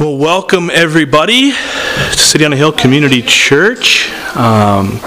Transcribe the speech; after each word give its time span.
Well, 0.00 0.16
welcome 0.16 0.70
everybody 0.70 1.50
to 1.50 2.16
City 2.16 2.44
on 2.44 2.52
a 2.52 2.56
Hill 2.56 2.70
Community 2.70 3.20
Church. 3.20 4.08
Um, 4.36 5.00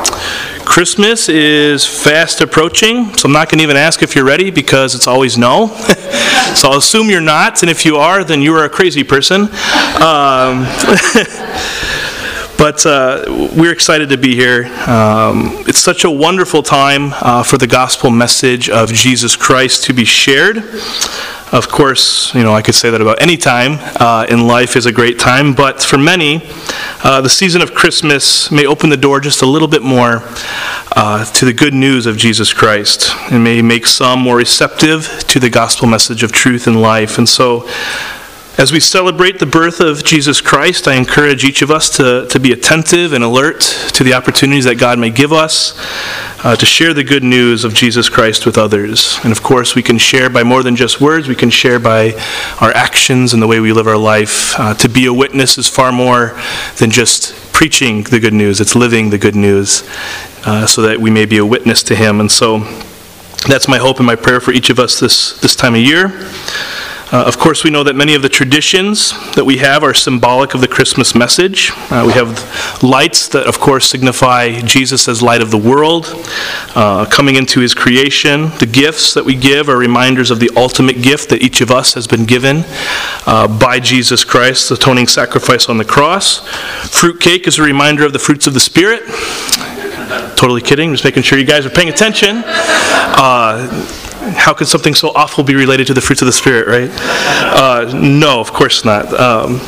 Christmas 0.66 1.30
is 1.30 1.86
fast 1.86 2.42
approaching, 2.42 3.16
so 3.16 3.30
I'm 3.30 3.32
not 3.32 3.50
going 3.50 3.60
to 3.60 3.64
even 3.64 3.78
ask 3.78 4.04
if 4.04 4.18
you're 4.18 4.26
ready 4.26 4.52
because 4.52 4.94
it's 4.94 5.08
always 5.08 5.38
no. 5.38 5.68
so 6.56 6.70
I'll 6.70 6.80
assume 6.80 7.10
you're 7.10 7.22
not, 7.22 7.64
and 7.64 7.70
if 7.70 7.86
you 7.86 7.96
are, 7.96 8.26
then 8.26 8.42
you 8.42 8.54
are 8.54 8.66
a 8.66 8.70
crazy 8.70 9.06
person. 9.06 9.44
Um, 9.44 9.48
but 12.62 12.86
uh, 12.86 13.24
we're 13.58 13.72
excited 13.72 14.10
to 14.10 14.18
be 14.18 14.36
here. 14.36 14.66
Um, 14.88 15.64
it's 15.68 15.80
such 15.80 16.04
a 16.04 16.12
wonderful 16.12 16.62
time 16.62 17.12
uh, 17.14 17.42
for 17.42 17.58
the 17.58 17.66
gospel 17.66 18.12
message 18.12 18.70
of 18.70 18.94
Jesus 18.94 19.36
Christ 19.36 19.86
to 19.86 19.94
be 19.94 20.06
shared. 20.06 20.58
Of 21.52 21.70
course, 21.70 22.32
you 22.36 22.44
know, 22.44 22.54
I 22.54 22.62
could 22.62 22.76
say 22.76 22.92
that 22.92 23.02
about 23.02 23.20
any 23.20 23.36
time 23.36 23.80
uh, 24.00 24.28
in 24.30 24.46
life 24.46 24.76
is 24.76 24.86
a 24.86 24.92
great 24.92 25.18
time, 25.18 25.56
but 25.56 25.82
for 25.82 25.98
many, 25.98 26.44
uh, 27.04 27.22
the 27.22 27.30
season 27.30 27.64
of 27.64 27.74
Christmas 27.74 28.52
may 28.52 28.68
open 28.68 28.92
the 28.92 28.98
door 28.98 29.20
just 29.20 29.42
a 29.42 29.48
little 29.48 29.68
bit 29.68 29.82
more 29.82 30.22
uh, 30.96 31.26
to 31.34 31.46
the 31.46 31.54
good 31.54 31.74
news 31.74 32.06
of 32.06 32.16
Jesus 32.16 32.54
Christ. 32.54 33.12
It 33.32 33.40
may 33.40 33.64
make 33.64 33.88
some 33.88 34.20
more 34.20 34.38
receptive 34.38 35.08
to 35.30 35.40
the 35.40 35.50
gospel 35.50 35.88
message 35.88 36.22
of 36.22 36.32
truth 36.32 36.68
and 36.68 36.80
life. 36.80 37.18
And 37.18 37.28
so, 37.28 37.68
as 38.58 38.72
we 38.72 38.80
celebrate 38.80 39.40
the 39.40 39.46
birth 39.46 39.80
of 39.80 40.04
Jesus 40.04 40.42
Christ, 40.42 40.88
I 40.88 40.96
encourage 40.96 41.46
each 41.46 41.62
of 41.62 41.72
us 41.72 41.90
to, 41.98 42.28
to 42.28 42.40
be 42.40 42.52
attentive 42.52 43.14
and 43.14 43.24
alert 43.24 43.62
to 43.94 44.04
the 44.04 44.14
opportunities 44.14 44.66
that 44.66 44.76
God 44.76 45.00
may 45.00 45.10
give 45.10 45.32
us 45.32 45.74
uh, 46.44 46.56
to 46.58 46.66
share 46.66 46.94
the 46.94 47.04
good 47.04 47.24
news 47.24 47.64
of 47.64 47.74
Jesus 47.74 48.10
Christ 48.10 48.46
with 48.46 48.58
others. 48.58 49.20
And 49.24 49.32
of 49.32 49.42
course, 49.42 49.74
we 49.74 49.82
can 49.82 49.98
share 49.98 50.30
by 50.30 50.44
more 50.44 50.64
than 50.64 50.76
just 50.76 51.00
words, 51.00 51.28
we 51.28 51.36
can 51.36 51.50
share 51.50 51.80
by 51.80 52.12
our 52.60 52.72
actions 52.72 53.34
and 53.34 53.42
the 53.42 53.48
way 53.48 53.60
we 53.62 53.72
live 53.72 53.88
our 53.88 53.98
life. 53.98 54.60
Uh, 54.60 54.74
to 54.76 54.90
be 54.90 55.06
a 55.06 55.14
witness 55.14 55.58
is 55.58 55.68
far 55.68 55.92
more 55.92 56.38
than 56.78 56.92
just 56.92 57.34
preaching 57.54 58.04
the 58.04 58.20
good 58.20 58.34
news, 58.34 58.60
it's 58.60 58.76
living 58.76 59.12
the 59.12 59.18
good 59.18 59.36
news 59.36 59.88
uh, 60.46 60.66
so 60.66 60.82
that 60.82 61.00
we 61.00 61.10
may 61.10 61.26
be 61.26 61.38
a 61.38 61.46
witness 61.46 61.84
to 61.84 61.96
Him. 61.96 62.20
And 62.20 62.30
so 62.30 62.60
that's 63.48 63.68
my 63.68 63.78
hope 63.78 63.98
and 63.98 64.06
my 64.06 64.16
prayer 64.16 64.42
for 64.42 64.52
each 64.52 64.70
of 64.70 64.78
us 64.78 65.00
this, 65.00 65.40
this 65.40 65.56
time 65.56 65.74
of 65.74 65.82
year. 65.82 66.10
Uh, 67.12 67.26
of 67.28 67.38
course, 67.38 67.66
we 67.66 67.70
know 67.70 67.84
that 67.84 67.94
many 67.94 68.16
of 68.16 68.22
the 68.22 68.30
traditions 68.30 69.12
that 69.36 69.44
we 69.44 69.58
have 69.58 69.84
are 69.84 69.94
symbolic 69.94 70.54
of 70.54 70.62
the 70.62 70.68
Christmas 70.68 71.14
message. 71.14 71.72
Uh, 71.90 72.06
we 72.08 72.14
have 72.14 72.82
lights 72.82 73.28
that, 73.28 73.48
of 73.48 73.60
course, 73.60 73.90
signify 73.90 74.62
Jesus 74.62 75.10
as 75.10 75.22
light 75.22 75.42
of 75.42 75.52
the 75.52 75.58
world, 75.58 76.06
uh, 76.74 77.06
coming 77.06 77.36
into 77.36 77.60
his 77.60 77.74
creation. 77.74 78.44
The 78.60 78.66
gifts 78.72 79.14
that 79.14 79.26
we 79.26 79.36
give 79.36 79.68
are 79.68 79.76
reminders 79.76 80.32
of 80.32 80.40
the 80.40 80.50
ultimate 80.56 81.02
gift 81.02 81.30
that 81.32 81.42
each 81.42 81.60
of 81.60 81.70
us 81.70 81.96
has 81.96 82.08
been 82.08 82.24
given 82.24 82.64
uh, 83.28 83.60
by 83.60 83.82
Jesus 83.82 84.24
Christ, 84.24 84.70
the 84.70 84.76
atoning 84.76 85.08
sacrifice 85.08 85.68
on 85.68 85.78
the 85.78 85.86
cross. 85.86 86.48
Fruitcake 86.88 87.46
is 87.46 87.60
a 87.60 87.64
reminder 87.64 88.06
of 88.06 88.14
the 88.14 88.20
fruits 88.20 88.48
of 88.48 88.54
the 88.54 88.62
Spirit. 88.62 89.04
Totally 90.38 90.62
kidding, 90.62 90.92
just 90.92 91.04
making 91.04 91.24
sure 91.24 91.38
you 91.38 91.46
guys 91.46 91.66
are 91.66 91.70
paying 91.70 91.90
attention. 91.90 92.38
How 94.36 94.54
could 94.54 94.68
something 94.68 94.94
so 94.94 95.10
awful 95.16 95.44
be 95.44 95.56
related 95.56 95.88
to 95.88 95.94
the 95.94 96.02
fruits 96.02 96.22
of 96.22 96.28
the 96.28 96.32
Spirit, 96.32 96.68
right? 96.68 96.90
Uh, 96.94 97.92
no, 97.94 98.40
of 98.40 98.54
course 98.54 98.86
not. 98.86 99.12
Um, 99.14 99.60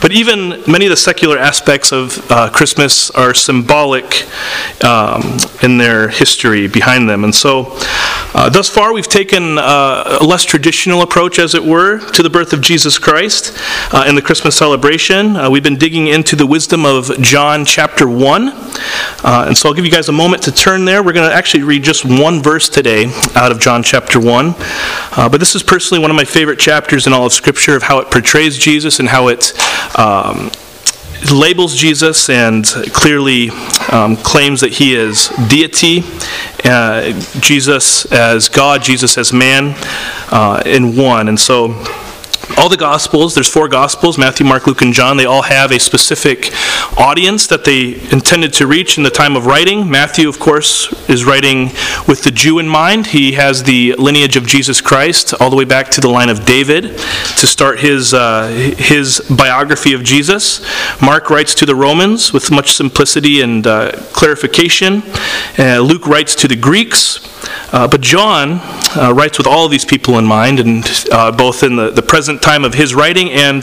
but 0.00 0.12
even 0.12 0.62
many 0.66 0.86
of 0.86 0.90
the 0.90 0.96
secular 0.96 1.38
aspects 1.38 1.92
of 1.92 2.30
uh, 2.30 2.48
Christmas 2.50 3.10
are 3.10 3.34
symbolic 3.34 4.26
um, 4.84 5.38
in 5.62 5.76
their 5.76 6.08
history 6.08 6.68
behind 6.68 7.08
them. 7.08 7.24
And 7.24 7.34
so, 7.34 7.76
uh, 8.34 8.50
thus 8.50 8.68
far, 8.68 8.92
we've 8.92 9.08
taken 9.08 9.58
uh, 9.58 10.18
a 10.20 10.24
less 10.24 10.44
traditional 10.44 11.02
approach, 11.02 11.38
as 11.38 11.54
it 11.54 11.64
were, 11.64 11.98
to 12.12 12.22
the 12.22 12.30
birth 12.30 12.52
of 12.52 12.60
Jesus 12.60 12.98
Christ 12.98 13.56
uh, 13.92 14.04
in 14.06 14.14
the 14.14 14.22
Christmas 14.22 14.56
celebration. 14.56 15.36
Uh, 15.36 15.50
we've 15.50 15.62
been 15.62 15.78
digging 15.78 16.08
into 16.08 16.36
the 16.36 16.46
wisdom 16.46 16.84
of 16.84 17.10
John 17.20 17.64
chapter 17.64 18.08
1. 18.08 18.48
Uh, 18.48 19.44
and 19.48 19.56
so, 19.56 19.68
I'll 19.68 19.74
give 19.74 19.84
you 19.84 19.90
guys 19.90 20.08
a 20.08 20.12
moment 20.12 20.42
to 20.44 20.52
turn 20.52 20.84
there. 20.84 21.02
We're 21.02 21.12
going 21.12 21.28
to 21.28 21.34
actually 21.34 21.62
read 21.62 21.82
just 21.82 22.04
one 22.04 22.42
verse 22.42 22.68
today 22.68 23.06
out 23.34 23.50
of 23.50 23.60
John 23.60 23.82
chapter 23.82 24.20
1. 24.20 24.52
but 25.16 25.38
this 25.38 25.54
is 25.54 25.62
personally 25.62 26.00
one 26.00 26.10
of 26.10 26.16
my 26.16 26.24
favorite 26.24 26.58
chapters 26.58 27.06
in 27.06 27.12
all 27.12 27.26
of 27.26 27.32
Scripture 27.32 27.76
of 27.76 27.82
how 27.82 27.98
it 27.98 28.10
portrays 28.10 28.58
Jesus 28.58 29.00
and 29.00 29.08
how 29.08 29.28
it 29.28 29.52
um, 29.98 30.50
labels 31.32 31.74
Jesus 31.74 32.28
and 32.28 32.64
clearly 32.92 33.50
um, 33.90 34.16
claims 34.16 34.60
that 34.60 34.72
he 34.72 34.94
is 34.94 35.28
deity, 35.48 36.02
uh, 36.64 37.12
Jesus 37.40 38.04
as 38.12 38.48
God, 38.48 38.82
Jesus 38.82 39.18
as 39.18 39.32
man, 39.32 39.74
uh, 40.30 40.62
in 40.64 40.96
one. 40.96 41.28
And 41.28 41.38
so 41.38 41.68
all 42.56 42.68
the 42.68 42.76
Gospels, 42.76 43.34
there's 43.34 43.48
four 43.48 43.68
Gospels 43.68 44.18
Matthew, 44.18 44.46
Mark, 44.46 44.66
Luke, 44.66 44.82
and 44.82 44.92
John. 44.92 45.16
They 45.16 45.26
all 45.26 45.42
have 45.42 45.70
a 45.70 45.78
specific 45.78 46.50
audience 46.96 47.46
that 47.48 47.64
they 47.64 47.94
intended 48.10 48.52
to 48.54 48.66
reach 48.66 48.96
in 48.96 49.04
the 49.04 49.10
time 49.10 49.36
of 49.36 49.46
writing. 49.46 49.90
Matthew, 49.90 50.28
of 50.28 50.38
course, 50.40 50.92
is 51.08 51.24
writing 51.24 51.66
with 52.06 52.22
the 52.24 52.30
Jew 52.30 52.58
in 52.58 52.68
mind. 52.68 53.08
He 53.08 53.32
has 53.32 53.64
the 53.64 53.94
lineage 53.94 54.36
of 54.36 54.46
Jesus 54.46 54.80
Christ 54.80 55.34
all 55.40 55.50
the 55.50 55.56
way 55.56 55.64
back 55.64 55.90
to 55.90 56.00
the 56.00 56.08
line 56.08 56.28
of 56.28 56.44
David 56.44 56.84
to 56.84 57.46
start 57.46 57.80
his, 57.80 58.14
uh, 58.14 58.48
his 58.78 59.20
biography 59.30 59.92
of 59.92 60.02
Jesus. 60.02 60.60
Mark 61.02 61.30
writes 61.30 61.54
to 61.56 61.66
the 61.66 61.74
Romans 61.74 62.32
with 62.32 62.50
much 62.50 62.72
simplicity 62.72 63.40
and 63.40 63.66
uh, 63.66 63.92
clarification. 64.12 65.02
Uh, 65.58 65.80
Luke 65.80 66.06
writes 66.06 66.34
to 66.36 66.48
the 66.48 66.56
Greeks. 66.56 67.28
Uh, 67.70 67.86
but 67.86 68.00
John 68.00 68.60
uh, 68.96 69.12
writes 69.14 69.36
with 69.36 69.46
all 69.46 69.66
of 69.66 69.70
these 69.70 69.84
people 69.84 70.18
in 70.18 70.24
mind, 70.24 70.58
and 70.58 70.84
uh, 71.12 71.30
both 71.30 71.62
in 71.62 71.76
the, 71.76 71.90
the 71.90 72.02
present 72.02 72.37
time 72.38 72.64
of 72.64 72.74
his 72.74 72.94
writing 72.94 73.30
and 73.30 73.62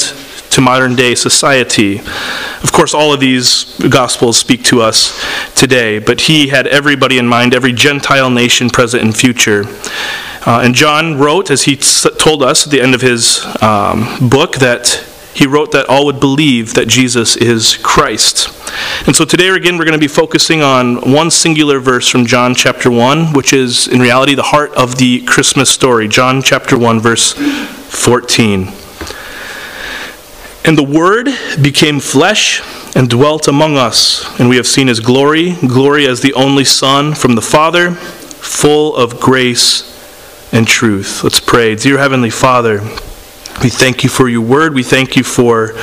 to 0.52 0.62
modern 0.62 0.96
day 0.96 1.16
society. 1.16 2.00
Of 2.00 2.72
course, 2.72 2.94
all 2.94 3.13
of 3.13 3.19
these 3.19 3.78
Gospels 3.90 4.38
speak 4.38 4.63
to 4.66 4.81
us 4.81 5.22
today, 5.53 6.00
but 6.00 6.22
he 6.22 6.47
had 6.47 6.66
everybody 6.68 7.18
in 7.18 7.28
mind, 7.28 7.53
every 7.53 7.74
Gentile 7.74 8.30
nation, 8.30 8.69
present 8.69 9.03
and 9.03 9.16
future. 9.16 9.66
Uh, 10.47 10.62
and 10.64 10.74
John 10.74 11.18
wrote, 11.18 11.52
as 11.52 11.64
he 11.64 11.75
told 11.75 12.41
us 12.41 12.66
at 12.66 12.72
the 12.72 12.80
end 12.80 12.96
of 12.96 13.02
his 13.02 13.46
um, 13.62 14.30
book, 14.30 14.56
that 14.58 15.03
he 15.34 15.46
wrote 15.46 15.74
that 15.74 15.90
all 15.90 16.06
would 16.06 16.22
believe 16.22 16.75
that 16.75 16.88
Jesus 16.88 17.35
is 17.35 17.75
Christ. 17.84 18.47
And 19.06 19.14
so 19.14 19.25
today, 19.25 19.50
again, 19.50 19.78
we're 19.78 19.84
going 19.84 20.00
to 20.00 20.00
be 20.00 20.08
focusing 20.08 20.62
on 20.62 21.12
one 21.12 21.30
singular 21.30 21.80
verse 21.80 22.08
from 22.08 22.25
John 22.25 22.56
chapter 22.56 22.90
1, 22.90 23.34
which 23.34 23.52
is 23.52 23.90
in 23.90 24.00
reality 24.00 24.35
the 24.35 24.44
heart 24.44 24.74
of 24.75 24.97
the 24.97 25.22
Christmas 25.25 25.69
story. 25.69 26.08
John 26.08 26.41
chapter 26.41 26.78
1, 26.78 27.02
verse 27.02 27.34
14. 27.95 28.72
And 30.66 30.78
the 30.78 30.83
Word 30.83 31.29
became 31.61 32.00
flesh 32.00 32.61
and 32.95 33.09
dwelt 33.09 33.47
among 33.47 33.78
us, 33.78 34.39
and 34.39 34.50
we 34.50 34.56
have 34.56 34.67
seen 34.67 34.88
his 34.88 35.00
glory, 35.00 35.53
glory 35.67 36.07
as 36.07 36.22
the 36.22 36.34
only 36.34 36.63
Son 36.63 37.13
from 37.13 37.35
the 37.35 37.41
Father, 37.41 37.91
full 37.91 38.95
of 38.95 39.19
grace 39.19 39.91
and 40.51 40.67
truth. 40.67 41.23
Let's 41.23 41.39
pray. 41.39 41.75
Dear 41.75 41.97
Heavenly 41.97 42.29
Father, 42.29 42.79
we 43.61 43.69
thank 43.69 44.03
you 44.03 44.09
for 44.09 44.28
your 44.29 44.41
word. 44.41 44.73
We 44.73 44.84
thank 44.84 45.16
you 45.16 45.23
for 45.23 45.73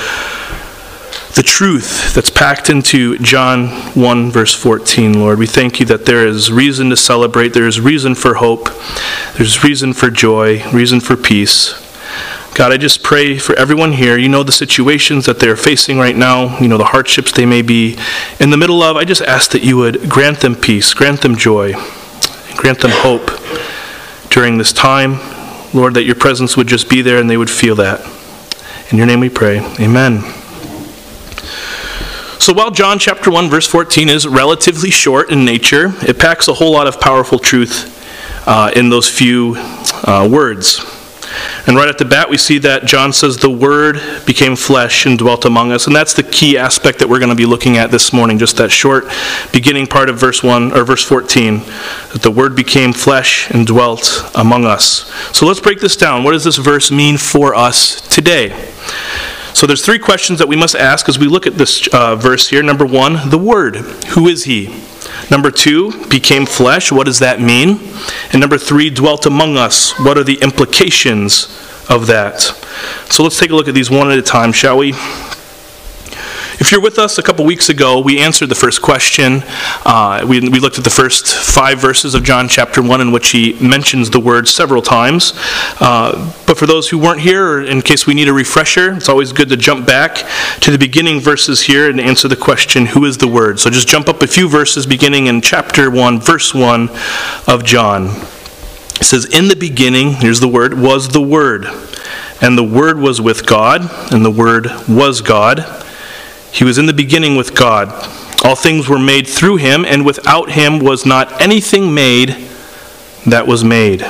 the 1.35 1.43
truth 1.43 2.15
that's 2.15 2.31
packed 2.31 2.69
into 2.69 3.19
John 3.19 3.69
1, 3.95 4.31
verse 4.31 4.55
14, 4.55 5.19
Lord. 5.19 5.39
We 5.39 5.47
thank 5.47 5.81
you 5.81 5.87
that 5.87 6.07
there 6.07 6.27
is 6.27 6.53
reason 6.53 6.91
to 6.91 6.97
celebrate, 6.97 7.55
there 7.55 7.67
is 7.67 7.81
reason 7.81 8.15
for 8.15 8.35
hope, 8.35 8.69
there's 9.37 9.65
reason 9.65 9.93
for 9.93 10.11
joy, 10.11 10.63
reason 10.71 11.01
for 11.01 11.17
peace. 11.17 11.92
God, 12.55 12.71
I 12.71 12.77
just 12.77 13.03
pray 13.03 13.39
for 13.39 13.55
everyone 13.55 13.93
here. 13.93 14.19
You 14.19 14.29
know 14.29 14.43
the 14.43 14.53
situations 14.53 15.25
that 15.25 15.41
they're 15.41 15.57
facing 15.57 15.97
right 15.97 16.15
now, 16.15 16.59
you 16.59 16.69
know 16.69 16.77
the 16.77 16.85
hardships 16.85 17.33
they 17.33 17.47
may 17.47 17.63
be 17.63 17.97
in 18.41 18.51
the 18.51 18.59
middle 18.59 18.83
of. 18.83 18.95
I 18.95 19.05
just 19.05 19.23
ask 19.23 19.53
that 19.53 19.65
you 19.65 19.79
would 19.79 20.11
grant 20.11 20.41
them 20.41 20.55
peace, 20.55 20.93
grant 20.93 21.23
them 21.23 21.35
joy, 21.35 21.73
grant 22.57 22.81
them 22.81 22.91
hope 22.93 23.31
during 24.29 24.59
this 24.59 24.71
time. 24.71 25.19
Lord, 25.73 25.95
that 25.95 26.05
your 26.05 26.15
presence 26.15 26.55
would 26.55 26.67
just 26.67 26.91
be 26.91 27.01
there 27.01 27.17
and 27.17 27.31
they 27.31 27.39
would 27.39 27.49
feel 27.49 27.75
that. 27.77 28.07
In 28.91 28.99
your 28.99 29.07
name 29.07 29.21
we 29.21 29.31
pray. 29.31 29.61
Amen. 29.81 30.21
So 32.39 32.53
while 32.53 32.71
John 32.71 32.99
chapter 32.99 33.31
1 33.31 33.49
verse 33.49 33.67
14 33.67 34.11
is 34.11 34.27
relatively 34.27 34.91
short 34.91 35.31
in 35.31 35.47
nature, 35.47 35.95
it 36.03 36.19
packs 36.19 36.49
a 36.49 36.53
whole 36.53 36.73
lot 36.73 36.87
of 36.87 37.01
powerful 37.01 37.39
truth 37.39 37.89
uh, 38.47 38.71
in 38.77 38.91
those 38.91 39.09
few 39.09 39.55
uh, 40.05 40.29
words. 40.31 40.85
And 41.67 41.77
right 41.77 41.89
at 41.89 41.99
the 41.99 42.05
bat, 42.05 42.29
we 42.29 42.39
see 42.39 42.59
that 42.59 42.85
John 42.85 43.13
says, 43.13 43.37
The 43.37 43.51
Word 43.51 44.01
became 44.27 44.57
flesh 44.57 45.07
and 45.07 45.19
dwelt 45.19 45.45
among 45.45 45.73
us. 45.73 45.87
And 45.87 45.95
that's 45.95 46.15
the 46.15 46.23
key 46.23 46.59
aspect 46.59 46.99
that 46.99 47.09
we're 47.09 47.19
going 47.19 47.31
to 47.31 47.35
be 47.35 47.47
looking 47.47 47.77
at 47.77 47.91
this 47.91 48.13
morning, 48.13 48.39
just 48.39 48.57
that 48.57 48.71
short 48.71 49.05
beginning 49.53 49.87
part 49.87 50.09
of 50.09 50.19
verse 50.19 50.43
1 50.43 50.73
or 50.73 50.85
verse 50.85 51.05
14. 51.05 51.59
That 52.13 52.21
the 52.23 52.31
Word 52.31 52.57
became 52.57 52.93
flesh 52.93 53.51
and 53.51 53.67
dwelt 53.67 54.31
among 54.35 54.65
us. 54.65 55.11
So 55.37 55.47
let's 55.47 55.61
break 55.61 55.81
this 55.81 55.97
down. 55.97 56.25
What 56.25 56.33
does 56.33 56.45
this 56.45 56.59
verse 56.59 56.91
mean 56.91 57.17
for 57.17 57.55
us 57.55 58.01
today? 58.09 58.51
So 59.55 59.67
there's 59.67 59.85
three 59.85 59.99
questions 59.99 60.39
that 60.39 60.49
we 60.49 60.57
must 60.57 60.75
ask 60.75 61.09
as 61.09 61.19
we 61.19 61.27
look 61.27 61.47
at 61.47 61.55
this 61.55 61.87
uh, 61.93 62.17
verse 62.17 62.49
here. 62.49 62.63
Number 62.63 62.87
one, 62.87 63.31
the 63.31 63.39
Word. 63.39 63.77
Who 63.77 64.27
is 64.27 64.45
He? 64.45 64.83
Number 65.31 65.51
two, 65.51 66.07
became 66.09 66.47
flesh. 66.47 66.93
What 66.93 67.07
does 67.07 67.21
that 67.21 67.41
mean? 67.41 67.81
And 68.33 68.41
number 68.41 68.59
three, 68.59 68.91
dwelt 68.91 69.27
among 69.27 69.57
us. 69.57 69.99
What 69.99 70.19
are 70.19 70.25
the 70.25 70.41
implications 70.43 71.47
of 71.89 72.07
that. 72.07 72.41
So 73.11 73.23
let's 73.23 73.39
take 73.39 73.51
a 73.51 73.55
look 73.55 73.69
at 73.69 73.75
these 73.75 73.91
one 73.91 74.11
at 74.11 74.19
a 74.19 74.23
time, 74.23 74.53
shall 74.53 74.79
we? 74.79 74.95
If 76.63 76.71
you're 76.71 76.81
with 76.81 77.01
us 77.01 77.19
a 77.19 77.25
couple 77.25 77.45
weeks 77.45 77.71
ago, 77.71 77.99
we 77.99 78.21
answered 78.21 78.47
the 78.47 78.55
first 78.55 78.83
question. 78.83 79.43
Uh, 79.85 80.25
we, 80.25 80.39
we 80.49 80.61
looked 80.61 80.79
at 80.79 80.85
the 80.85 80.91
first 80.91 81.27
five 81.27 81.81
verses 81.81 82.15
of 82.15 82.23
John 82.23 82.49
chapter 82.49 82.81
1, 82.81 83.01
in 83.01 83.11
which 83.11 83.31
he 83.31 83.55
mentions 83.55 84.11
the 84.11 84.21
word 84.21 84.47
several 84.47 84.81
times. 84.81 85.33
Uh, 85.81 86.33
but 86.47 86.57
for 86.57 86.67
those 86.67 86.89
who 86.89 86.99
weren't 86.99 87.19
here, 87.19 87.45
or 87.55 87.63
in 87.63 87.83
case 87.83 88.07
we 88.07 88.15
need 88.15 88.29
a 88.29 88.33
refresher, 88.33 88.93
it's 88.93 89.09
always 89.09 89.33
good 89.33 89.49
to 89.49 89.57
jump 89.57 89.89
back 89.89 90.25
to 90.61 90.71
the 90.71 90.79
beginning 90.79 91.19
verses 91.19 91.63
here 91.63 91.91
and 91.91 92.01
answer 92.01 92.29
the 92.29 92.37
question, 92.37 92.87
Who 92.87 93.07
is 93.07 93.19
the 93.19 93.27
Word? 93.27 93.59
So 93.59 93.69
just 93.69 93.89
jump 93.89 94.09
up 94.09 94.23
a 94.23 94.29
few 94.29 94.49
verses 94.49 94.87
beginning 94.87 95.27
in 95.27 95.41
chapter 95.41 95.91
1, 95.91 96.21
verse 96.21 96.55
1 96.55 96.91
of 97.49 97.65
John. 97.65 98.05
It 98.05 99.05
says, 99.05 99.25
In 99.25 99.49
the 99.49 99.57
beginning, 99.57 100.13
here's 100.13 100.39
the 100.39 100.47
word, 100.47 100.75
was 100.75 101.09
the 101.09 101.23
Word. 101.23 101.67
And 102.41 102.57
the 102.57 102.63
Word 102.63 103.01
was 103.01 103.21
with 103.21 103.47
God, 103.47 103.81
and 104.13 104.25
the 104.25 104.31
Word 104.31 104.69
was 104.89 105.23
God. 105.23 105.82
He 106.53 106.65
was 106.65 106.77
in 106.77 106.87
the 106.87 106.93
beginning 106.93 107.37
with 107.37 107.55
God. 107.55 107.89
All 108.45 108.55
things 108.55 108.89
were 108.89 108.99
made 108.99 109.27
through 109.27 109.57
him, 109.57 109.85
and 109.85 110.05
without 110.05 110.51
him 110.51 110.79
was 110.79 111.07
not 111.07 111.41
anything 111.41 111.95
made 111.95 112.37
that 113.27 113.47
was 113.47 113.65
made. 113.65 114.03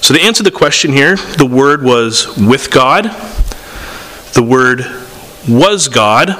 So, 0.00 0.14
to 0.14 0.20
answer 0.20 0.42
the 0.42 0.50
question 0.50 0.92
here, 0.92 1.16
the 1.16 1.44
Word 1.44 1.82
was 1.82 2.34
with 2.38 2.70
God, 2.70 3.04
the 4.32 4.42
Word 4.42 4.86
was 5.46 5.88
God, 5.88 6.30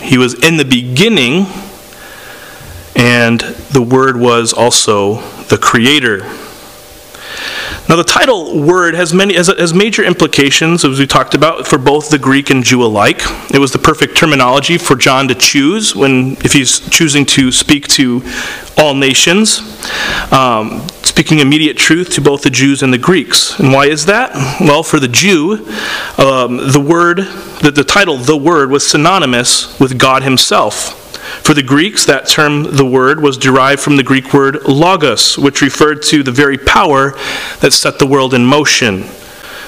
He 0.00 0.16
was 0.16 0.34
in 0.42 0.56
the 0.56 0.64
beginning, 0.64 1.46
and 2.94 3.40
the 3.40 3.82
Word 3.82 4.16
was 4.16 4.54
also 4.54 5.20
the 5.48 5.58
Creator. 5.58 6.24
Now, 7.88 7.94
the 7.94 8.04
title 8.04 8.60
word 8.60 8.94
has, 8.94 9.14
many, 9.14 9.34
has, 9.34 9.46
has 9.46 9.72
major 9.72 10.02
implications, 10.02 10.84
as 10.84 10.98
we 10.98 11.06
talked 11.06 11.34
about, 11.34 11.68
for 11.68 11.78
both 11.78 12.10
the 12.10 12.18
Greek 12.18 12.50
and 12.50 12.64
Jew 12.64 12.82
alike. 12.82 13.20
It 13.54 13.60
was 13.60 13.70
the 13.70 13.78
perfect 13.78 14.16
terminology 14.16 14.76
for 14.76 14.96
John 14.96 15.28
to 15.28 15.36
choose 15.36 15.94
when, 15.94 16.32
if 16.44 16.52
he's 16.52 16.80
choosing 16.90 17.24
to 17.26 17.52
speak 17.52 17.86
to 17.88 18.22
all 18.76 18.94
nations, 18.94 19.60
um, 20.32 20.84
speaking 21.02 21.38
immediate 21.38 21.76
truth 21.76 22.10
to 22.14 22.20
both 22.20 22.42
the 22.42 22.50
Jews 22.50 22.82
and 22.82 22.92
the 22.92 22.98
Greeks. 22.98 23.56
And 23.60 23.72
why 23.72 23.86
is 23.86 24.06
that? 24.06 24.34
Well, 24.60 24.82
for 24.82 24.98
the 24.98 25.08
Jew, 25.08 25.64
um, 26.18 26.56
the 26.72 26.84
word, 26.84 27.18
the, 27.62 27.70
the 27.70 27.84
title, 27.84 28.16
the 28.16 28.36
word, 28.36 28.68
was 28.68 28.84
synonymous 28.84 29.78
with 29.78 29.96
God 29.96 30.24
Himself. 30.24 31.05
For 31.42 31.54
the 31.54 31.62
Greeks, 31.62 32.04
that 32.06 32.26
term, 32.28 32.76
the 32.76 32.84
word, 32.84 33.20
was 33.20 33.38
derived 33.38 33.80
from 33.80 33.96
the 33.96 34.02
Greek 34.02 34.32
word 34.34 34.64
logos, 34.64 35.38
which 35.38 35.62
referred 35.62 36.02
to 36.04 36.22
the 36.22 36.32
very 36.32 36.58
power 36.58 37.12
that 37.60 37.72
set 37.72 37.98
the 37.98 38.06
world 38.06 38.34
in 38.34 38.44
motion. 38.44 39.04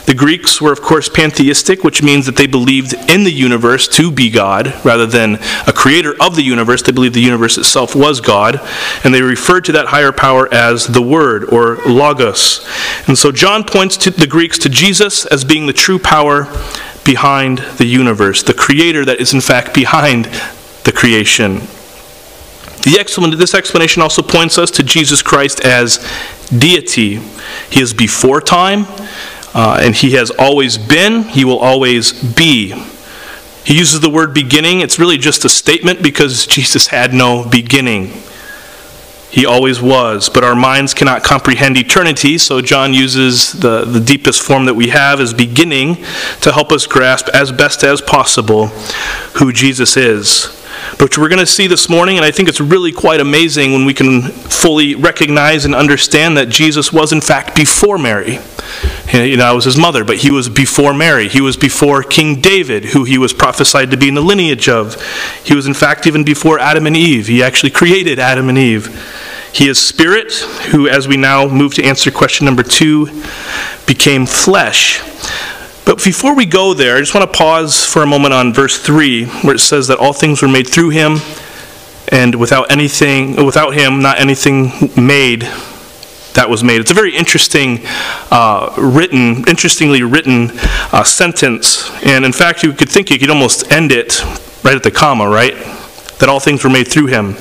The 0.09 0.15
Greeks 0.15 0.59
were, 0.59 0.73
of 0.73 0.81
course, 0.81 1.11
pantheistic, 1.11 1.85
which 1.85 2.03
means 2.03 2.25
that 2.25 2.37
they 2.37 2.47
believed 2.47 2.95
in 3.11 3.25
the 3.25 3.31
universe 3.31 3.87
to 3.89 4.11
be 4.11 4.31
God 4.31 4.75
rather 4.83 5.05
than 5.05 5.35
a 5.67 5.73
creator 5.75 6.15
of 6.19 6.35
the 6.35 6.43
universe. 6.43 6.81
They 6.81 6.93
believed 6.93 7.15
the 7.15 7.21
universe 7.21 7.59
itself 7.59 7.95
was 7.95 8.23
God, 8.23 8.59
and 9.05 9.13
they 9.13 9.21
referred 9.21 9.67
to 9.67 9.73
that 9.73 9.89
higher 9.89 10.11
power 10.11 10.49
as 10.51 10.87
the 10.87 11.03
Word 11.03 11.45
or 11.53 11.77
Logos. 11.87 12.67
And 13.07 13.19
so 13.19 13.31
John 13.31 13.65
points 13.65 13.99
to 13.99 14.11
the 14.11 14.27
Greeks 14.27 14.59
to 14.61 14.71
Jesus 14.71 15.27
as 15.27 15.45
being 15.45 15.67
the 15.67 15.75
true 15.75 15.99
power 15.99 16.45
behind 17.05 17.59
the 17.77 17.87
universe, 17.87 18.43
the 18.43 18.55
creator 18.55 19.05
that 19.05 19.21
is, 19.21 19.35
in 19.35 19.43
fact, 19.43 19.75
behind 19.75 20.25
the 20.89 20.93
creation. 20.93 21.61
The 22.83 23.37
this 23.37 23.55
explanation 23.55 24.01
also 24.01 24.23
points 24.23 24.57
us 24.57 24.71
to 24.73 24.83
Jesus 24.83 25.21
Christ 25.21 25.61
as 25.61 25.99
deity. 26.49 27.17
He 27.71 27.83
is 27.83 27.93
before 27.93 28.41
time, 28.41 28.87
uh, 29.53 29.81
and 29.83 29.95
he 29.95 30.13
has 30.13 30.31
always 30.31 30.79
been, 30.79 31.25
he 31.25 31.45
will 31.45 31.59
always 31.59 32.13
be. 32.13 32.73
He 33.67 33.77
uses 33.77 34.01
the 34.01 34.09
word 34.09 34.33
beginning. 34.33 34.81
It's 34.81 34.99
really 34.99 35.19
just 35.19 35.45
a 35.45 35.51
statement 35.51 36.03
because 36.03 36.47
Jesus 36.47 36.87
had 36.87 37.13
no 37.13 37.47
beginning. 37.47 38.15
He 39.31 39.45
always 39.45 39.83
was, 39.83 40.31
but 40.31 40.43
our 40.43 40.55
minds 40.55 40.95
cannot 40.95 41.23
comprehend 41.23 41.77
eternity, 41.77 42.39
so 42.39 42.63
John 42.63 42.95
uses 42.95 43.53
the, 43.53 43.85
the 43.85 44.01
deepest 44.01 44.41
form 44.41 44.65
that 44.65 44.75
we 44.75 44.89
have 44.89 45.21
as 45.21 45.35
beginning 45.35 45.97
to 46.41 46.51
help 46.51 46.73
us 46.73 46.87
grasp 46.87 47.29
as 47.35 47.53
best 47.53 47.85
as 47.85 48.01
possible 48.01 48.69
who 49.37 49.53
Jesus 49.53 49.99
is. 49.99 50.58
But 50.99 51.19
we're 51.19 51.29
going 51.29 51.39
to 51.39 51.47
see 51.47 51.67
this 51.67 51.89
morning, 51.89 52.17
and 52.17 52.25
I 52.25 52.31
think 52.31 52.49
it's 52.49 52.61
really 52.61 52.93
quite 52.93 53.21
amazing 53.21 53.73
when 53.73 53.85
we 53.85 53.95
can 53.95 54.23
fully 54.23 54.95
recognize 54.95 55.65
and 55.65 55.75
understand 55.75 56.37
that 56.37 56.49
Jesus 56.49 56.93
was, 56.93 57.13
in 57.13 57.21
fact, 57.21 57.55
before 57.55 57.99
Mary. 57.99 58.39
You 59.13 59.37
know, 59.37 59.45
I 59.45 59.53
was 59.53 59.65
his 59.65 59.77
mother, 59.77 60.05
but 60.05 60.19
he 60.19 60.31
was 60.31 60.49
before 60.49 60.95
Mary. 60.95 61.29
He 61.29 61.41
was 61.41 61.57
before 61.57 62.03
King 62.03 62.41
David, 62.41 62.87
who 62.87 63.05
he 63.05 63.19
was 63.19 63.33
prophesied 63.33 63.91
to 63.91 63.97
be 63.97 64.09
in 64.09 64.15
the 64.15 64.21
lineage 64.21 64.69
of. 64.69 65.01
He 65.45 65.55
was, 65.55 65.67
in 65.67 65.75
fact, 65.75 66.07
even 66.07 66.25
before 66.25 66.59
Adam 66.59 66.87
and 66.87 66.97
Eve. 66.97 67.27
He 67.27 67.43
actually 67.43 67.71
created 67.71 68.19
Adam 68.19 68.49
and 68.49 68.59
Eve. 68.59 68.87
He 69.53 69.69
is 69.69 69.79
spirit, 69.83 70.33
who, 70.71 70.89
as 70.89 71.09
we 71.09 71.17
now 71.17 71.49
move 71.49 71.75
to 71.75 71.85
answer 71.85 72.11
question 72.11 72.45
number 72.45 72.63
two, 72.63 73.07
became 73.87 74.27
flesh. 74.27 75.01
But 75.89 76.05
before 76.05 76.35
we 76.35 76.45
go 76.45 76.75
there, 76.75 76.97
I 76.97 77.01
just 77.01 77.15
want 77.15 77.33
to 77.33 77.39
pause 77.39 77.83
for 77.83 78.03
a 78.03 78.07
moment 78.07 78.35
on 78.35 78.53
verse 78.53 78.79
3, 78.79 79.25
where 79.25 79.55
it 79.55 79.59
says 79.59 79.89
that 79.89 79.97
all 79.97 80.13
things 80.13 80.43
were 80.43 80.49
made 80.49 80.69
through 80.69 80.91
him, 80.91 81.17
and 82.13 82.35
without 82.35 82.71
anything, 82.71 83.43
without 83.43 83.73
him, 83.73 84.03
not 84.03 84.21
anything 84.21 84.71
made 84.99 85.45
that 86.35 86.45
was 86.51 86.63
made. 86.63 86.83
It's 86.83 86.91
a 86.91 86.95
very 86.95 87.17
interesting, 87.17 87.81
uh, 88.31 88.75
written, 88.77 89.49
interestingly 89.49 90.03
written 90.03 90.51
uh, 90.93 91.05
sentence. 91.05 91.91
And 92.05 92.27
in 92.27 92.33
fact, 92.33 92.63
you 92.63 92.75
could 92.75 92.91
think 92.91 93.09
you 93.09 93.19
could 93.19 93.31
almost 93.31 93.73
end 93.73 93.91
it 93.91 94.23
right 94.65 94.77
at 94.77 94.83
the 94.83 94.91
comma, 94.91 95.27
right? 95.27 95.55
That 96.21 96.29
all 96.29 96.41
things 96.41 96.65
were 96.65 96.71
made 96.71 96.89
through 96.89 97.07
him. 97.07 97.37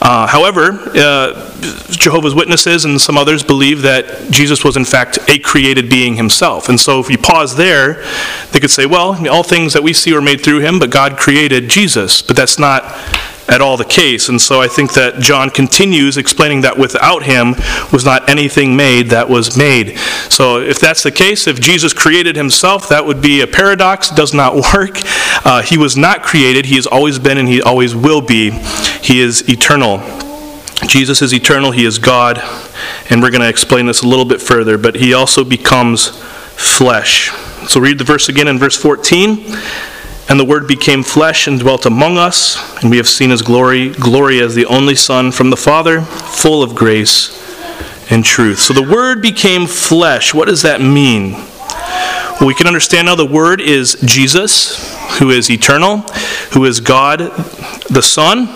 Uh, 0.00 0.26
however, 0.26 0.90
uh, 0.94 1.50
Jehovah's 1.90 2.34
Witnesses 2.34 2.84
and 2.84 3.00
some 3.00 3.16
others 3.16 3.42
believe 3.42 3.82
that 3.82 4.30
Jesus 4.30 4.62
was 4.62 4.76
in 4.76 4.84
fact 4.84 5.18
a 5.28 5.38
created 5.38 5.88
being 5.88 6.14
himself. 6.14 6.68
And 6.68 6.78
so 6.78 7.00
if 7.00 7.08
you 7.08 7.16
pause 7.16 7.56
there, 7.56 8.04
they 8.52 8.60
could 8.60 8.70
say, 8.70 8.84
well, 8.84 9.26
all 9.28 9.42
things 9.42 9.72
that 9.72 9.82
we 9.82 9.94
see 9.94 10.12
were 10.12 10.20
made 10.20 10.42
through 10.42 10.60
him, 10.60 10.78
but 10.78 10.90
God 10.90 11.16
created 11.16 11.68
Jesus. 11.70 12.20
But 12.20 12.36
that's 12.36 12.58
not 12.58 12.82
at 13.48 13.60
all 13.60 13.76
the 13.76 13.84
case. 13.84 14.28
And 14.28 14.40
so 14.40 14.60
I 14.60 14.68
think 14.68 14.94
that 14.94 15.20
John 15.20 15.50
continues 15.50 16.16
explaining 16.16 16.62
that 16.62 16.78
without 16.78 17.24
him 17.24 17.54
was 17.92 18.04
not 18.04 18.28
anything 18.28 18.76
made 18.76 19.10
that 19.10 19.28
was 19.28 19.56
made. 19.56 19.98
So 20.28 20.60
if 20.60 20.78
that's 20.78 21.02
the 21.02 21.10
case, 21.10 21.46
if 21.46 21.60
Jesus 21.60 21.92
created 21.92 22.36
himself, 22.36 22.88
that 22.88 23.04
would 23.04 23.20
be 23.20 23.40
a 23.40 23.46
paradox. 23.46 24.10
Does 24.10 24.32
not 24.32 24.54
work. 24.74 24.98
Uh, 25.44 25.62
he 25.62 25.76
was 25.76 25.96
not 25.96 26.22
created. 26.22 26.66
He 26.66 26.76
has 26.76 26.86
always 26.86 27.18
been 27.18 27.38
and 27.38 27.48
he 27.48 27.60
always 27.60 27.94
will 27.94 28.20
be. 28.20 28.50
He 29.02 29.20
is 29.20 29.48
eternal. 29.48 29.98
Jesus 30.86 31.22
is 31.22 31.32
eternal. 31.32 31.70
He 31.70 31.84
is 31.84 31.98
God. 31.98 32.42
And 33.10 33.22
we're 33.22 33.30
going 33.30 33.42
to 33.42 33.48
explain 33.48 33.86
this 33.86 34.02
a 34.02 34.08
little 34.08 34.24
bit 34.24 34.40
further. 34.40 34.78
But 34.78 34.96
he 34.96 35.14
also 35.14 35.44
becomes 35.44 36.08
flesh. 36.56 37.30
So 37.68 37.80
read 37.80 37.98
the 37.98 38.04
verse 38.04 38.28
again 38.28 38.48
in 38.48 38.58
verse 38.58 38.76
14. 38.76 39.44
And 40.28 40.40
the 40.40 40.44
Word 40.44 40.66
became 40.66 41.02
flesh 41.02 41.46
and 41.46 41.60
dwelt 41.60 41.84
among 41.84 42.16
us, 42.16 42.82
and 42.82 42.90
we 42.90 42.96
have 42.96 43.08
seen 43.08 43.30
his 43.30 43.42
glory, 43.42 43.90
glory 43.90 44.40
as 44.40 44.54
the 44.54 44.66
only 44.66 44.94
Son 44.94 45.30
from 45.30 45.50
the 45.50 45.56
Father, 45.56 46.00
full 46.00 46.62
of 46.62 46.74
grace 46.74 47.40
and 48.10 48.24
truth. 48.24 48.58
So 48.58 48.72
the 48.72 48.82
Word 48.82 49.20
became 49.20 49.66
flesh. 49.66 50.32
What 50.32 50.48
does 50.48 50.62
that 50.62 50.80
mean? 50.80 51.32
Well, 51.32 52.46
we 52.46 52.54
can 52.54 52.66
understand 52.66 53.06
now 53.06 53.14
the 53.14 53.26
Word 53.26 53.60
is 53.60 53.96
Jesus, 54.04 54.92
who 55.18 55.30
is 55.30 55.50
eternal, 55.50 55.98
who 56.52 56.64
is 56.64 56.80
God 56.80 57.18
the 57.90 58.02
Son, 58.02 58.46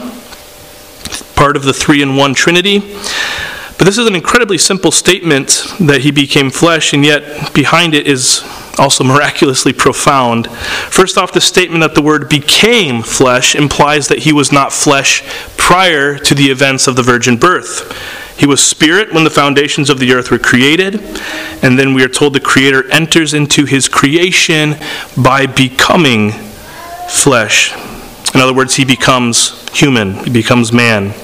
part 1.37 1.55
of 1.55 1.65
the 1.65 1.73
three 1.73 2.03
in 2.03 2.17
one 2.17 2.35
Trinity. 2.35 2.81
But 2.81 3.85
this 3.85 3.99
is 3.99 4.07
an 4.09 4.17
incredibly 4.17 4.59
simple 4.59 4.91
statement 4.91 5.65
that 5.79 6.01
he 6.01 6.11
became 6.11 6.51
flesh, 6.51 6.93
and 6.93 7.05
yet 7.05 7.55
behind 7.55 7.95
it 7.95 8.09
is 8.09 8.43
also 8.79 9.05
miraculously 9.05 9.73
profound. 9.73 10.51
First 10.91 11.19
off, 11.19 11.33
the 11.33 11.41
statement 11.41 11.83
that 11.83 11.95
the 11.95 12.03
Word 12.03 12.29
became 12.29 13.03
flesh 13.03 13.55
implies 13.55 14.09
that 14.09 14.21
he 14.21 14.33
was 14.33 14.53
not 14.53 14.73
flesh 14.73 15.23
prior 15.57 16.19
to 16.19 16.35
the 16.35 16.47
events 16.47 16.87
of 16.87 16.97
the 16.97 17.03
virgin 17.03 17.37
birth. 17.37 17.93
He 18.39 18.47
was 18.47 18.63
spirit 18.63 19.13
when 19.13 19.25
the 19.25 19.31
foundations 19.31 19.91
of 19.91 19.99
the 19.99 20.13
earth 20.13 20.31
were 20.31 20.39
created, 20.39 21.01
and 21.63 21.79
then 21.79 21.93
we 21.93 22.05
are 22.05 22.09
told 22.09 22.35
the 22.35 22.41
Creator 22.41 22.89
enters 22.91 23.35
into 23.35 23.65
his 23.65 23.89
creation 23.89 24.77
by 25.21 25.47
becoming 25.47 26.31
flesh. 27.09 27.75
In 28.35 28.41
other 28.41 28.55
words, 28.55 28.77
he 28.77 28.85
becomes 28.85 29.69
human, 29.71 30.15
he 30.25 30.31
becomes 30.31 30.73
man. 30.73 31.15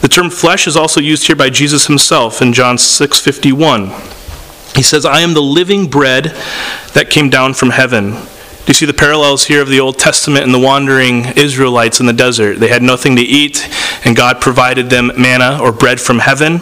The 0.00 0.08
term 0.08 0.30
flesh 0.30 0.66
is 0.66 0.76
also 0.76 1.00
used 1.00 1.26
here 1.26 1.36
by 1.36 1.50
Jesus 1.50 1.86
himself 1.86 2.40
in 2.40 2.52
John 2.52 2.78
6:51. 2.78 3.92
He 4.74 4.82
says, 4.82 5.04
I 5.04 5.20
am 5.20 5.34
the 5.34 5.42
living 5.42 5.88
bread 5.88 6.26
that 6.94 7.10
came 7.10 7.30
down 7.30 7.54
from 7.54 7.70
heaven. 7.70 8.12
Do 8.12 8.72
you 8.72 8.74
see 8.74 8.86
the 8.86 8.92
parallels 8.92 9.46
here 9.46 9.62
of 9.62 9.68
the 9.68 9.80
Old 9.80 9.98
Testament 9.98 10.44
and 10.44 10.52
the 10.52 10.58
wandering 10.58 11.24
Israelites 11.36 12.00
in 12.00 12.06
the 12.06 12.12
desert? 12.12 12.58
They 12.58 12.68
had 12.68 12.82
nothing 12.82 13.16
to 13.16 13.22
eat, 13.22 13.66
and 14.04 14.14
God 14.14 14.42
provided 14.42 14.90
them 14.90 15.10
manna 15.16 15.58
or 15.60 15.72
bread 15.72 16.00
from 16.00 16.18
heaven. 16.18 16.60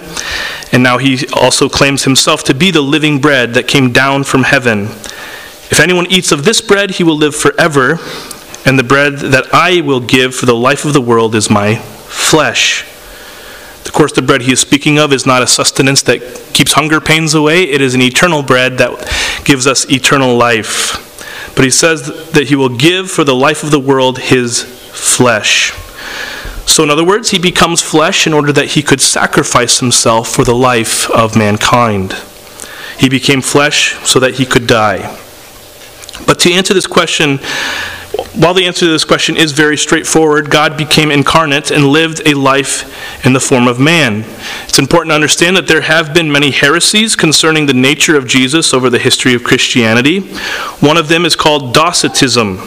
And 0.72 0.84
now 0.84 0.98
he 0.98 1.26
also 1.32 1.68
claims 1.68 2.04
himself 2.04 2.44
to 2.44 2.54
be 2.54 2.70
the 2.70 2.80
living 2.80 3.20
bread 3.20 3.54
that 3.54 3.66
came 3.66 3.92
down 3.92 4.22
from 4.22 4.44
heaven. 4.44 4.84
If 5.68 5.80
anyone 5.80 6.06
eats 6.06 6.30
of 6.30 6.44
this 6.44 6.60
bread, 6.60 6.92
he 6.92 7.02
will 7.02 7.16
live 7.16 7.34
forever, 7.34 7.98
and 8.64 8.78
the 8.78 8.84
bread 8.84 9.18
that 9.18 9.52
I 9.52 9.80
will 9.80 10.00
give 10.00 10.32
for 10.32 10.46
the 10.46 10.54
life 10.54 10.84
of 10.84 10.92
the 10.92 11.00
world 11.00 11.34
is 11.34 11.50
my 11.50 11.74
flesh. 11.74 12.84
Of 13.86 13.92
course, 13.92 14.12
the 14.12 14.22
bread 14.22 14.42
he 14.42 14.52
is 14.52 14.60
speaking 14.60 14.98
of 14.98 15.12
is 15.12 15.26
not 15.26 15.42
a 15.42 15.46
sustenance 15.46 16.02
that 16.02 16.50
keeps 16.52 16.72
hunger 16.72 17.00
pains 17.00 17.34
away, 17.34 17.62
it 17.62 17.80
is 17.80 17.94
an 17.94 18.02
eternal 18.02 18.42
bread 18.42 18.78
that 18.78 19.42
gives 19.44 19.66
us 19.66 19.88
eternal 19.90 20.36
life. 20.36 21.02
But 21.54 21.64
he 21.64 21.70
says 21.70 22.30
that 22.32 22.48
he 22.48 22.56
will 22.56 22.68
give 22.68 23.10
for 23.10 23.24
the 23.24 23.34
life 23.34 23.62
of 23.62 23.70
the 23.70 23.80
world 23.80 24.18
his 24.18 24.62
flesh. 24.62 25.72
So, 26.66 26.82
in 26.82 26.90
other 26.90 27.04
words, 27.04 27.30
he 27.30 27.38
becomes 27.38 27.80
flesh 27.80 28.26
in 28.26 28.32
order 28.32 28.52
that 28.52 28.72
he 28.72 28.82
could 28.82 29.00
sacrifice 29.00 29.78
himself 29.78 30.28
for 30.28 30.44
the 30.44 30.54
life 30.54 31.08
of 31.10 31.36
mankind. 31.36 32.14
He 32.98 33.08
became 33.08 33.40
flesh 33.40 33.94
so 34.04 34.18
that 34.20 34.34
he 34.34 34.44
could 34.44 34.66
die. 34.66 35.16
But 36.26 36.40
to 36.40 36.52
answer 36.52 36.74
this 36.74 36.86
question, 36.88 37.38
while 38.34 38.54
the 38.54 38.66
answer 38.66 38.80
to 38.80 38.90
this 38.90 39.04
question 39.04 39.36
is 39.36 39.52
very 39.52 39.76
straightforward, 39.76 40.50
God 40.50 40.76
became 40.76 41.10
incarnate 41.10 41.70
and 41.70 41.86
lived 41.86 42.20
a 42.26 42.34
life 42.34 42.84
in 43.26 43.32
the 43.32 43.40
form 43.40 43.66
of 43.66 43.80
man. 43.80 44.24
It's 44.68 44.78
important 44.78 45.10
to 45.10 45.16
understand 45.16 45.56
that 45.56 45.66
there 45.66 45.80
have 45.80 46.14
been 46.14 46.30
many 46.30 46.52
heresies 46.52 47.16
concerning 47.16 47.66
the 47.66 47.74
nature 47.74 48.16
of 48.16 48.26
Jesus 48.26 48.72
over 48.72 48.88
the 48.88 49.00
history 49.00 49.34
of 49.34 49.42
Christianity. 49.42 50.20
One 50.78 50.96
of 50.96 51.08
them 51.08 51.26
is 51.26 51.34
called 51.34 51.74
Docetism. 51.74 52.60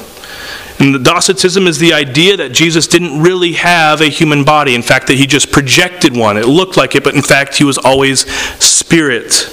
And 0.79 0.93
the 0.93 0.99
Docetism 0.99 1.65
is 1.65 1.79
the 1.79 1.93
idea 1.93 2.35
that 2.35 2.51
Jesus 2.51 2.87
didn't 2.87 3.21
really 3.21 3.53
have 3.53 4.01
a 4.01 4.09
human 4.09 4.43
body. 4.43 4.75
In 4.75 4.81
fact, 4.81 5.07
that 5.07 5.17
he 5.17 5.25
just 5.25 5.49
projected 5.49 6.15
one. 6.15 6.35
It 6.35 6.45
looked 6.45 6.75
like 6.75 6.93
it, 6.93 7.05
but 7.05 7.15
in 7.15 7.21
fact, 7.21 7.55
he 7.55 7.63
was 7.63 7.77
always 7.77 8.29
spirit. 8.61 9.49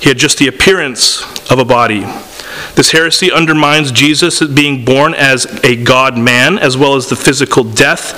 He 0.00 0.08
had 0.08 0.18
just 0.18 0.38
the 0.38 0.46
appearance 0.46 1.22
of 1.50 1.58
a 1.58 1.64
body. 1.64 2.00
This 2.76 2.92
heresy 2.92 3.32
undermines 3.32 3.90
Jesus 3.90 4.44
being 4.46 4.84
born 4.84 5.12
as 5.12 5.46
a 5.64 5.74
God 5.74 6.16
man, 6.16 6.56
as 6.56 6.76
well 6.76 6.94
as 6.94 7.08
the 7.08 7.16
physical 7.16 7.64
death 7.64 8.14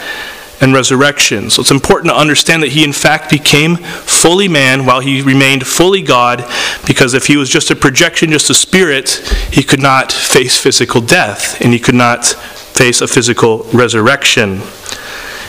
and 0.61 0.75
resurrection. 0.75 1.51
So 1.51 1.61
it's 1.61 1.71
important 1.71 2.11
to 2.11 2.17
understand 2.17 2.63
that 2.63 2.73
he, 2.73 2.85
in 2.85 2.93
fact, 2.93 3.31
became 3.31 3.77
fully 3.77 4.49
man 4.49 4.87
while 4.87 5.01
he 5.01 5.23
remained 5.23 5.67
fully 5.67 6.03
God, 6.03 6.45
because 6.87 7.15
if 7.15 7.27
he 7.27 7.37
was 7.37 7.49
just 7.49 7.71
a 7.71 7.77
projection, 7.77 8.31
just 8.31 8.51
a 8.51 8.55
spirit, 8.55 9.11
he 9.51 9.63
could 9.63 9.81
not 9.81 10.13
face 10.13 10.59
physical 10.59 11.01
death 11.01 11.61
and 11.61 11.73
he 11.73 11.79
could 11.79 11.95
not 11.95 12.25
face 12.27 13.01
a 13.01 13.09
physical 13.09 13.65
resurrection. 13.73 14.61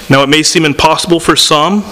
Now, 0.10 0.24
it 0.24 0.30
may 0.30 0.44
seem 0.44 0.66
impossible 0.66 1.20
for 1.20 1.36
some 1.36 1.84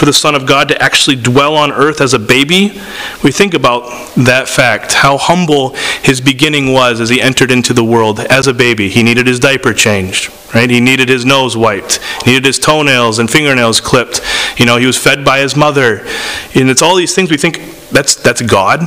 for 0.00 0.06
the 0.06 0.12
Son 0.14 0.34
of 0.34 0.46
God 0.46 0.68
to 0.68 0.82
actually 0.82 1.16
dwell 1.16 1.54
on 1.54 1.70
earth 1.70 2.00
as 2.00 2.14
a 2.14 2.18
baby, 2.18 2.80
we 3.22 3.30
think 3.30 3.52
about 3.52 3.82
that 4.16 4.48
fact, 4.48 4.94
how 4.94 5.18
humble 5.18 5.74
his 6.02 6.22
beginning 6.22 6.72
was 6.72 7.02
as 7.02 7.10
he 7.10 7.20
entered 7.20 7.50
into 7.50 7.74
the 7.74 7.84
world 7.84 8.18
as 8.18 8.46
a 8.46 8.54
baby. 8.54 8.88
He 8.88 9.02
needed 9.02 9.26
his 9.26 9.38
diaper 9.38 9.74
changed, 9.74 10.32
right? 10.54 10.70
He 10.70 10.80
needed 10.80 11.10
his 11.10 11.26
nose 11.26 11.54
wiped, 11.54 12.00
needed 12.26 12.46
his 12.46 12.58
toenails 12.58 13.18
and 13.18 13.30
fingernails 13.30 13.82
clipped. 13.82 14.22
You 14.56 14.64
know, 14.64 14.78
he 14.78 14.86
was 14.86 14.96
fed 14.96 15.22
by 15.22 15.40
his 15.40 15.54
mother. 15.54 16.06
And 16.54 16.70
it's 16.70 16.80
all 16.80 16.96
these 16.96 17.14
things 17.14 17.30
we 17.30 17.36
think 17.36 17.58
that's, 17.90 18.14
that's 18.14 18.40
God. 18.40 18.80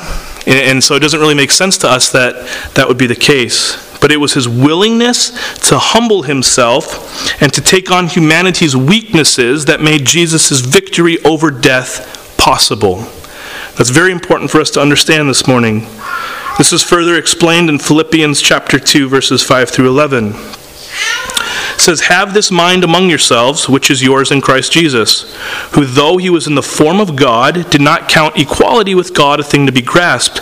And, 0.48 0.58
and 0.58 0.84
so 0.84 0.96
it 0.96 1.02
doesn't 1.02 1.20
really 1.20 1.36
make 1.36 1.52
sense 1.52 1.78
to 1.80 1.88
us 1.88 2.12
that 2.14 2.34
that 2.74 2.88
would 2.88 2.98
be 2.98 3.06
the 3.06 3.16
case 3.16 3.93
but 4.04 4.12
it 4.12 4.18
was 4.18 4.34
his 4.34 4.50
willingness 4.50 5.30
to 5.70 5.80
humble 5.80 6.24
himself 6.24 7.42
and 7.42 7.54
to 7.54 7.62
take 7.62 7.90
on 7.90 8.06
humanity's 8.06 8.76
weaknesses 8.76 9.64
that 9.64 9.80
made 9.80 10.06
Jesus' 10.06 10.60
victory 10.60 11.24
over 11.24 11.50
death 11.50 12.36
possible. 12.38 12.98
That's 13.78 13.92
very 13.92 14.12
important 14.12 14.52
for 14.52 14.60
us 14.60 14.72
to 14.72 14.82
understand 14.82 15.30
this 15.30 15.48
morning. 15.48 15.88
This 16.58 16.74
is 16.74 16.84
further 16.84 17.16
explained 17.16 17.70
in 17.70 17.80
Philippians 17.80 18.42
chapter 18.42 18.78
2 18.78 19.08
verses 19.08 19.42
5 19.42 19.70
through 19.70 19.88
11. 19.88 20.34
It 20.34 21.80
says, 21.80 22.02
Have 22.02 22.34
this 22.34 22.52
mind 22.52 22.84
among 22.84 23.10
yourselves, 23.10 23.70
which 23.70 23.90
is 23.90 24.04
yours 24.04 24.32
in 24.32 24.42
Christ 24.42 24.74
Jesus, 24.74 25.34
who, 25.76 25.86
though 25.86 26.18
he 26.18 26.30
was 26.30 26.46
in 26.46 26.56
the 26.56 26.62
form 26.62 27.00
of 27.00 27.16
God, 27.16 27.70
did 27.70 27.82
not 27.82 28.10
count 28.10 28.38
equality 28.38 28.96
with 28.96 29.14
God 29.14 29.40
a 29.40 29.44
thing 29.44 29.66
to 29.66 29.72
be 29.72 29.82
grasped 29.82 30.42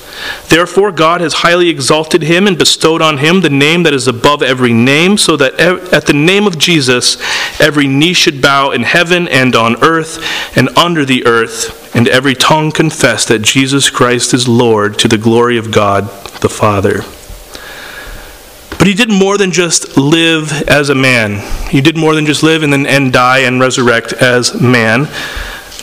Therefore, 0.49 0.91
God 0.91 1.21
has 1.21 1.35
highly 1.35 1.69
exalted 1.69 2.23
him 2.23 2.47
and 2.47 2.57
bestowed 2.57 3.01
on 3.01 3.17
him 3.19 3.41
the 3.41 3.49
name 3.49 3.83
that 3.83 3.93
is 3.93 4.07
above 4.07 4.41
every 4.41 4.73
name, 4.73 5.17
so 5.17 5.37
that 5.37 5.59
at 5.59 6.05
the 6.05 6.13
name 6.13 6.47
of 6.47 6.57
Jesus 6.57 7.17
every 7.59 7.87
knee 7.87 8.13
should 8.13 8.41
bow 8.41 8.71
in 8.71 8.83
heaven 8.83 9.27
and 9.27 9.55
on 9.55 9.81
earth 9.83 10.19
and 10.57 10.69
under 10.77 11.05
the 11.05 11.25
earth, 11.25 11.95
and 11.95 12.07
every 12.07 12.35
tongue 12.35 12.71
confess 12.71 13.25
that 13.25 13.41
Jesus 13.41 13.89
Christ 13.89 14.33
is 14.33 14.47
Lord 14.47 14.99
to 14.99 15.07
the 15.07 15.17
glory 15.17 15.57
of 15.57 15.71
God 15.71 16.03
the 16.41 16.49
Father. 16.49 17.03
But 18.77 18.87
he 18.87 18.95
did 18.95 19.11
more 19.11 19.37
than 19.37 19.51
just 19.51 19.95
live 19.95 20.51
as 20.63 20.89
a 20.89 20.95
man. 20.95 21.39
He 21.69 21.81
did 21.81 21.95
more 21.95 22.15
than 22.15 22.25
just 22.25 22.41
live 22.41 22.63
and 22.63 22.73
then 22.73 22.87
and 22.87 23.13
die 23.13 23.39
and 23.39 23.61
resurrect 23.61 24.11
as 24.13 24.59
man. 24.59 25.07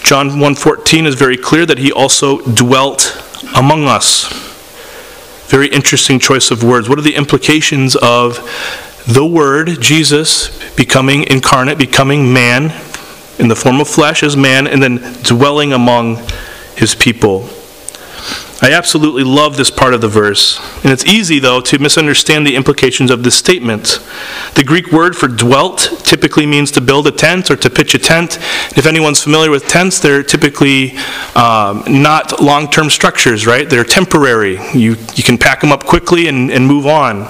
John 0.02 0.40
1:14 0.40 1.06
is 1.06 1.14
very 1.14 1.36
clear 1.36 1.64
that 1.64 1.78
he 1.78 1.92
also 1.92 2.38
dwelt 2.40 3.16
among 3.54 3.84
us. 3.84 4.28
Very 5.48 5.68
interesting 5.68 6.18
choice 6.18 6.50
of 6.50 6.62
words. 6.62 6.88
What 6.88 6.98
are 6.98 7.02
the 7.02 7.14
implications 7.14 7.96
of 7.96 8.38
the 9.06 9.24
Word, 9.24 9.80
Jesus, 9.80 10.50
becoming 10.74 11.24
incarnate, 11.24 11.78
becoming 11.78 12.32
man 12.32 12.64
in 13.38 13.48
the 13.48 13.56
form 13.56 13.80
of 13.80 13.88
flesh 13.88 14.22
as 14.22 14.36
man, 14.36 14.66
and 14.66 14.82
then 14.82 14.96
dwelling 15.22 15.72
among 15.72 16.16
his 16.76 16.94
people? 16.94 17.48
I 18.60 18.72
absolutely 18.72 19.22
love 19.22 19.56
this 19.56 19.70
part 19.70 19.94
of 19.94 20.00
the 20.00 20.08
verse. 20.08 20.58
And 20.82 20.92
it's 20.92 21.06
easy, 21.06 21.38
though, 21.38 21.60
to 21.60 21.78
misunderstand 21.78 22.44
the 22.44 22.56
implications 22.56 23.08
of 23.08 23.22
this 23.22 23.36
statement. 23.36 24.00
The 24.54 24.64
Greek 24.64 24.90
word 24.90 25.14
for 25.14 25.28
dwelt 25.28 26.00
typically 26.02 26.44
means 26.44 26.72
to 26.72 26.80
build 26.80 27.06
a 27.06 27.12
tent 27.12 27.52
or 27.52 27.56
to 27.56 27.70
pitch 27.70 27.94
a 27.94 28.00
tent. 28.00 28.38
If 28.76 28.84
anyone's 28.84 29.22
familiar 29.22 29.52
with 29.52 29.68
tents, 29.68 30.00
they're 30.00 30.24
typically 30.24 30.96
um, 31.36 31.84
not 31.86 32.42
long 32.42 32.68
term 32.68 32.90
structures, 32.90 33.46
right? 33.46 33.70
They're 33.70 33.84
temporary. 33.84 34.58
You, 34.72 34.96
you 35.14 35.22
can 35.22 35.38
pack 35.38 35.60
them 35.60 35.70
up 35.70 35.84
quickly 35.84 36.26
and, 36.26 36.50
and 36.50 36.66
move 36.66 36.86
on. 36.86 37.28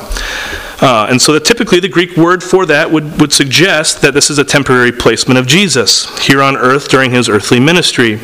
Uh, 0.81 1.09
and 1.11 1.21
so 1.21 1.35
that 1.35 1.45
typically 1.45 1.81
the 1.81 1.89
Greek 1.89 2.17
word 2.17 2.43
for 2.43 2.65
that 2.65 2.91
would, 2.91 3.21
would 3.21 3.35
suggest 3.35 4.01
that 4.01 4.15
this 4.15 4.31
is 4.31 4.39
a 4.39 4.45
temporary 4.45 4.93
placement 4.93 5.39
of 5.39 5.47
Jesus 5.47 6.19
here 6.27 6.41
on 6.41 6.57
earth 6.57 6.89
during 6.89 7.11
his 7.11 7.29
earthly 7.29 7.61
ministry. 7.61 8.19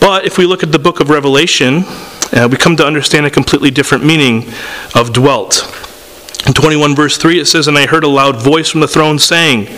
But 0.00 0.24
if 0.24 0.38
we 0.38 0.46
look 0.46 0.62
at 0.62 0.72
the 0.72 0.78
book 0.78 1.00
of 1.00 1.10
Revelation, 1.10 1.84
uh, 2.32 2.48
we 2.50 2.56
come 2.56 2.76
to 2.76 2.86
understand 2.86 3.26
a 3.26 3.30
completely 3.30 3.70
different 3.70 4.04
meaning 4.04 4.52
of 4.94 5.12
dwelt. 5.12 5.68
In 6.46 6.54
21 6.54 6.96
verse 6.96 7.16
3 7.18 7.38
it 7.38 7.46
says, 7.46 7.68
And 7.68 7.78
I 7.78 7.86
heard 7.86 8.02
a 8.02 8.08
loud 8.08 8.42
voice 8.42 8.68
from 8.68 8.80
the 8.80 8.88
throne 8.88 9.18
saying, 9.18 9.68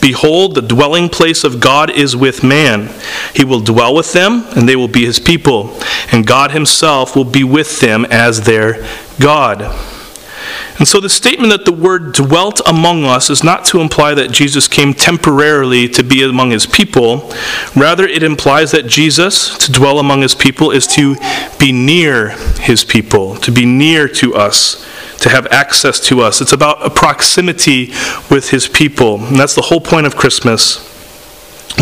Behold, 0.00 0.54
the 0.54 0.62
dwelling 0.62 1.10
place 1.10 1.44
of 1.44 1.60
God 1.60 1.90
is 1.90 2.16
with 2.16 2.42
man. 2.42 2.90
He 3.34 3.44
will 3.44 3.60
dwell 3.60 3.94
with 3.94 4.12
them, 4.12 4.46
and 4.56 4.66
they 4.66 4.76
will 4.76 4.88
be 4.88 5.04
his 5.04 5.20
people, 5.20 5.78
and 6.12 6.26
God 6.26 6.52
himself 6.52 7.14
will 7.14 7.24
be 7.26 7.44
with 7.44 7.80
them 7.80 8.06
as 8.06 8.42
their 8.42 8.86
God. 9.20 9.62
And 10.78 10.88
so 10.88 10.98
the 10.98 11.08
statement 11.08 11.50
that 11.50 11.64
the 11.64 11.72
word 11.72 12.12
dwelt 12.12 12.60
among 12.66 13.04
us 13.04 13.30
is 13.30 13.44
not 13.44 13.64
to 13.66 13.80
imply 13.80 14.14
that 14.14 14.32
Jesus 14.32 14.66
came 14.66 14.92
temporarily 14.92 15.88
to 15.90 16.02
be 16.02 16.22
among 16.24 16.50
his 16.50 16.66
people. 16.66 17.32
Rather, 17.76 18.06
it 18.06 18.24
implies 18.24 18.72
that 18.72 18.86
Jesus, 18.86 19.56
to 19.58 19.70
dwell 19.70 20.00
among 20.00 20.22
his 20.22 20.34
people, 20.34 20.72
is 20.72 20.86
to 20.88 21.16
be 21.58 21.70
near 21.70 22.30
his 22.58 22.84
people, 22.84 23.36
to 23.36 23.52
be 23.52 23.64
near 23.64 24.08
to 24.08 24.34
us, 24.34 24.84
to 25.20 25.28
have 25.28 25.46
access 25.48 26.00
to 26.00 26.20
us. 26.20 26.40
It's 26.40 26.52
about 26.52 26.84
a 26.84 26.90
proximity 26.90 27.92
with 28.28 28.50
his 28.50 28.66
people. 28.66 29.24
And 29.24 29.36
that's 29.36 29.54
the 29.54 29.62
whole 29.62 29.80
point 29.80 30.06
of 30.06 30.16
Christmas. 30.16 30.93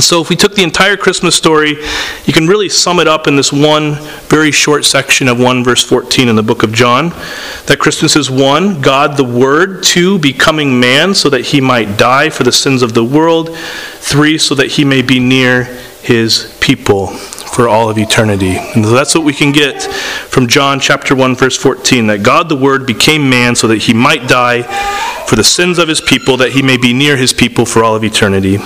And 0.02 0.09
so, 0.09 0.21
if 0.21 0.30
we 0.30 0.35
took 0.35 0.56
the 0.56 0.64
entire 0.64 0.97
Christmas 0.97 1.37
story, 1.37 1.76
you 2.25 2.32
can 2.32 2.49
really 2.49 2.68
sum 2.68 2.99
it 2.99 3.06
up 3.06 3.28
in 3.28 3.37
this 3.37 3.52
one 3.52 3.94
very 4.26 4.50
short 4.50 4.85
section 4.85 5.28
of 5.28 5.38
1 5.38 5.62
verse 5.62 5.85
14 5.85 6.26
in 6.26 6.35
the 6.35 6.42
book 6.42 6.64
of 6.64 6.73
John. 6.73 7.11
That 7.66 7.78
Christmas 7.78 8.16
is 8.16 8.28
one, 8.28 8.80
God 8.80 9.16
the 9.16 9.23
Word, 9.23 9.85
two, 9.85 10.18
becoming 10.18 10.80
man 10.80 11.14
so 11.14 11.30
that 11.30 11.42
he 11.42 11.61
might 11.61 11.99
die 11.99 12.30
for 12.30 12.42
the 12.42 12.50
sins 12.50 12.82
of 12.82 12.94
the 12.94 13.04
world, 13.04 13.56
three, 13.56 14.38
so 14.38 14.56
that 14.56 14.73
he 14.73 14.85
may 14.85 15.02
be 15.02 15.21
near 15.21 15.62
his 16.02 16.52
people. 16.61 17.16
for 17.52 17.68
all 17.68 17.90
of 17.90 17.99
eternity. 17.99 18.56
And 18.56 18.82
so 18.82 18.92
that's 18.92 19.14
what 19.14 19.25
we 19.25 19.35
can 19.35 19.52
get 19.52 19.82
from 19.82 20.49
John 20.49 20.80
chapter 20.80 21.14
1 21.14 21.37
verse 21.37 21.56
14 21.56 22.06
that 22.06 22.23
God 22.23 22.49
the 22.49 22.56
word 22.56 22.87
became 22.87 23.28
man 23.28 23.54
so 23.54 23.68
that 23.68 23.76
he 23.76 23.92
might 23.92 24.26
die 24.26 24.62
for 25.26 25.37
the 25.37 25.44
sins 25.44 25.76
of 25.76 25.87
his 25.87 26.00
people 26.00 26.38
that 26.38 26.52
he 26.52 26.62
may 26.62 26.78
be 26.78 26.94
near 26.94 27.14
his 27.14 27.35
people 27.35 27.66
for 27.66 27.85
all 27.85 27.94
of 27.94 28.04
eternity. 28.04 28.59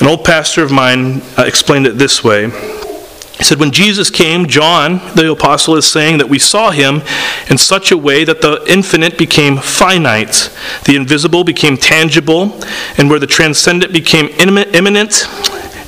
An 0.00 0.06
old 0.06 0.24
pastor 0.24 0.62
of 0.62 0.72
mine 0.72 1.20
uh, 1.36 1.44
explained 1.46 1.86
it 1.86 1.98
this 1.98 2.24
way. 2.24 2.48
He 2.48 3.44
said, 3.44 3.58
When 3.60 3.70
Jesus 3.70 4.10
came, 4.10 4.46
John, 4.46 4.98
the 5.14 5.30
apostle, 5.30 5.76
is 5.76 5.86
saying 5.86 6.18
that 6.18 6.28
we 6.28 6.38
saw 6.38 6.70
him 6.70 7.02
in 7.50 7.58
such 7.58 7.92
a 7.92 7.96
way 7.96 8.24
that 8.24 8.40
the 8.40 8.64
infinite 8.66 9.18
became 9.18 9.58
finite, 9.58 10.50
the 10.84 10.96
invisible 10.96 11.44
became 11.44 11.76
tangible, 11.76 12.58
and 12.96 13.10
where 13.10 13.18
the 13.18 13.26
transcendent 13.26 13.92
became 13.92 14.28
immanent, 14.38 15.26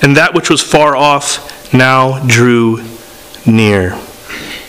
and 0.03 0.17
that 0.17 0.33
which 0.35 0.51
was 0.51 0.63
far 0.63 0.95
off 0.95 1.73
now 1.73 2.23
drew 2.27 2.83
near. 3.47 3.93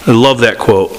I 0.05 0.12
love 0.12 0.39
that 0.39 0.57
quote. 0.57 0.91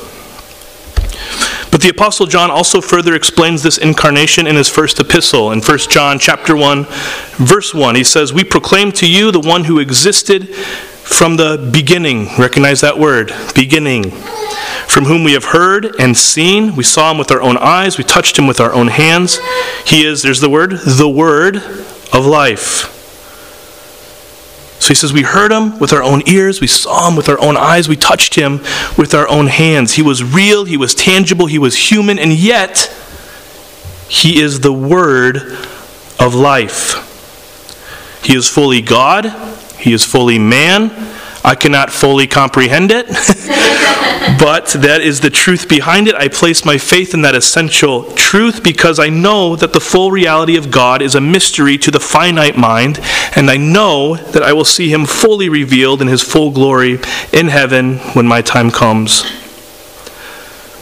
But 1.74 1.80
the 1.80 1.88
apostle 1.88 2.26
John 2.26 2.52
also 2.52 2.80
further 2.80 3.16
explains 3.16 3.64
this 3.64 3.78
incarnation 3.78 4.46
in 4.46 4.54
his 4.54 4.68
first 4.68 5.00
epistle 5.00 5.50
in 5.50 5.60
1 5.60 5.78
John 5.90 6.20
chapter 6.20 6.54
1 6.54 6.86
verse 7.38 7.74
1. 7.74 7.96
He 7.96 8.04
says, 8.04 8.32
"We 8.32 8.44
proclaim 8.44 8.92
to 8.92 9.08
you 9.08 9.32
the 9.32 9.40
one 9.40 9.64
who 9.64 9.80
existed 9.80 10.54
from 10.54 11.36
the 11.36 11.68
beginning. 11.72 12.30
Recognize 12.38 12.80
that 12.82 12.96
word, 12.96 13.34
beginning. 13.56 14.12
From 14.86 15.06
whom 15.06 15.24
we 15.24 15.32
have 15.32 15.46
heard 15.46 15.96
and 15.98 16.16
seen. 16.16 16.76
We 16.76 16.84
saw 16.84 17.10
him 17.10 17.18
with 17.18 17.32
our 17.32 17.42
own 17.42 17.56
eyes. 17.56 17.98
We 17.98 18.04
touched 18.04 18.38
him 18.38 18.46
with 18.46 18.60
our 18.60 18.72
own 18.72 18.86
hands. 18.86 19.40
He 19.84 20.06
is, 20.06 20.22
there's 20.22 20.40
the 20.40 20.48
word, 20.48 20.78
the 20.78 21.08
word 21.08 21.56
of 22.12 22.24
life. 22.24 22.93
So 24.84 24.88
he 24.88 24.94
says, 24.96 25.14
We 25.14 25.22
heard 25.22 25.50
him 25.50 25.78
with 25.78 25.94
our 25.94 26.02
own 26.02 26.22
ears, 26.26 26.60
we 26.60 26.66
saw 26.66 27.08
him 27.08 27.16
with 27.16 27.30
our 27.30 27.40
own 27.40 27.56
eyes, 27.56 27.88
we 27.88 27.96
touched 27.96 28.34
him 28.34 28.58
with 28.98 29.14
our 29.14 29.26
own 29.28 29.46
hands. 29.46 29.94
He 29.94 30.02
was 30.02 30.22
real, 30.22 30.66
he 30.66 30.76
was 30.76 30.94
tangible, 30.94 31.46
he 31.46 31.58
was 31.58 31.90
human, 31.90 32.18
and 32.18 32.30
yet 32.30 32.94
he 34.10 34.42
is 34.42 34.60
the 34.60 34.74
word 34.74 35.36
of 36.20 36.34
life. 36.34 37.00
He 38.22 38.36
is 38.36 38.46
fully 38.46 38.82
God, 38.82 39.32
he 39.78 39.94
is 39.94 40.04
fully 40.04 40.38
man. 40.38 40.90
I 41.44 41.54
cannot 41.54 41.92
fully 41.92 42.26
comprehend 42.26 42.90
it, 42.90 43.06
but 44.40 44.68
that 44.68 45.02
is 45.02 45.20
the 45.20 45.28
truth 45.28 45.68
behind 45.68 46.08
it. 46.08 46.14
I 46.14 46.28
place 46.28 46.64
my 46.64 46.78
faith 46.78 47.12
in 47.12 47.20
that 47.20 47.34
essential 47.34 48.10
truth 48.14 48.62
because 48.62 48.98
I 48.98 49.10
know 49.10 49.54
that 49.56 49.74
the 49.74 49.80
full 49.80 50.10
reality 50.10 50.56
of 50.56 50.70
God 50.70 51.02
is 51.02 51.14
a 51.14 51.20
mystery 51.20 51.76
to 51.78 51.90
the 51.90 52.00
finite 52.00 52.56
mind, 52.56 52.98
and 53.36 53.50
I 53.50 53.58
know 53.58 54.16
that 54.16 54.42
I 54.42 54.54
will 54.54 54.64
see 54.64 54.90
Him 54.90 55.04
fully 55.04 55.50
revealed 55.50 56.00
in 56.00 56.08
His 56.08 56.22
full 56.22 56.50
glory 56.50 56.98
in 57.30 57.48
heaven 57.48 57.98
when 58.14 58.26
my 58.26 58.40
time 58.40 58.70
comes. 58.70 59.22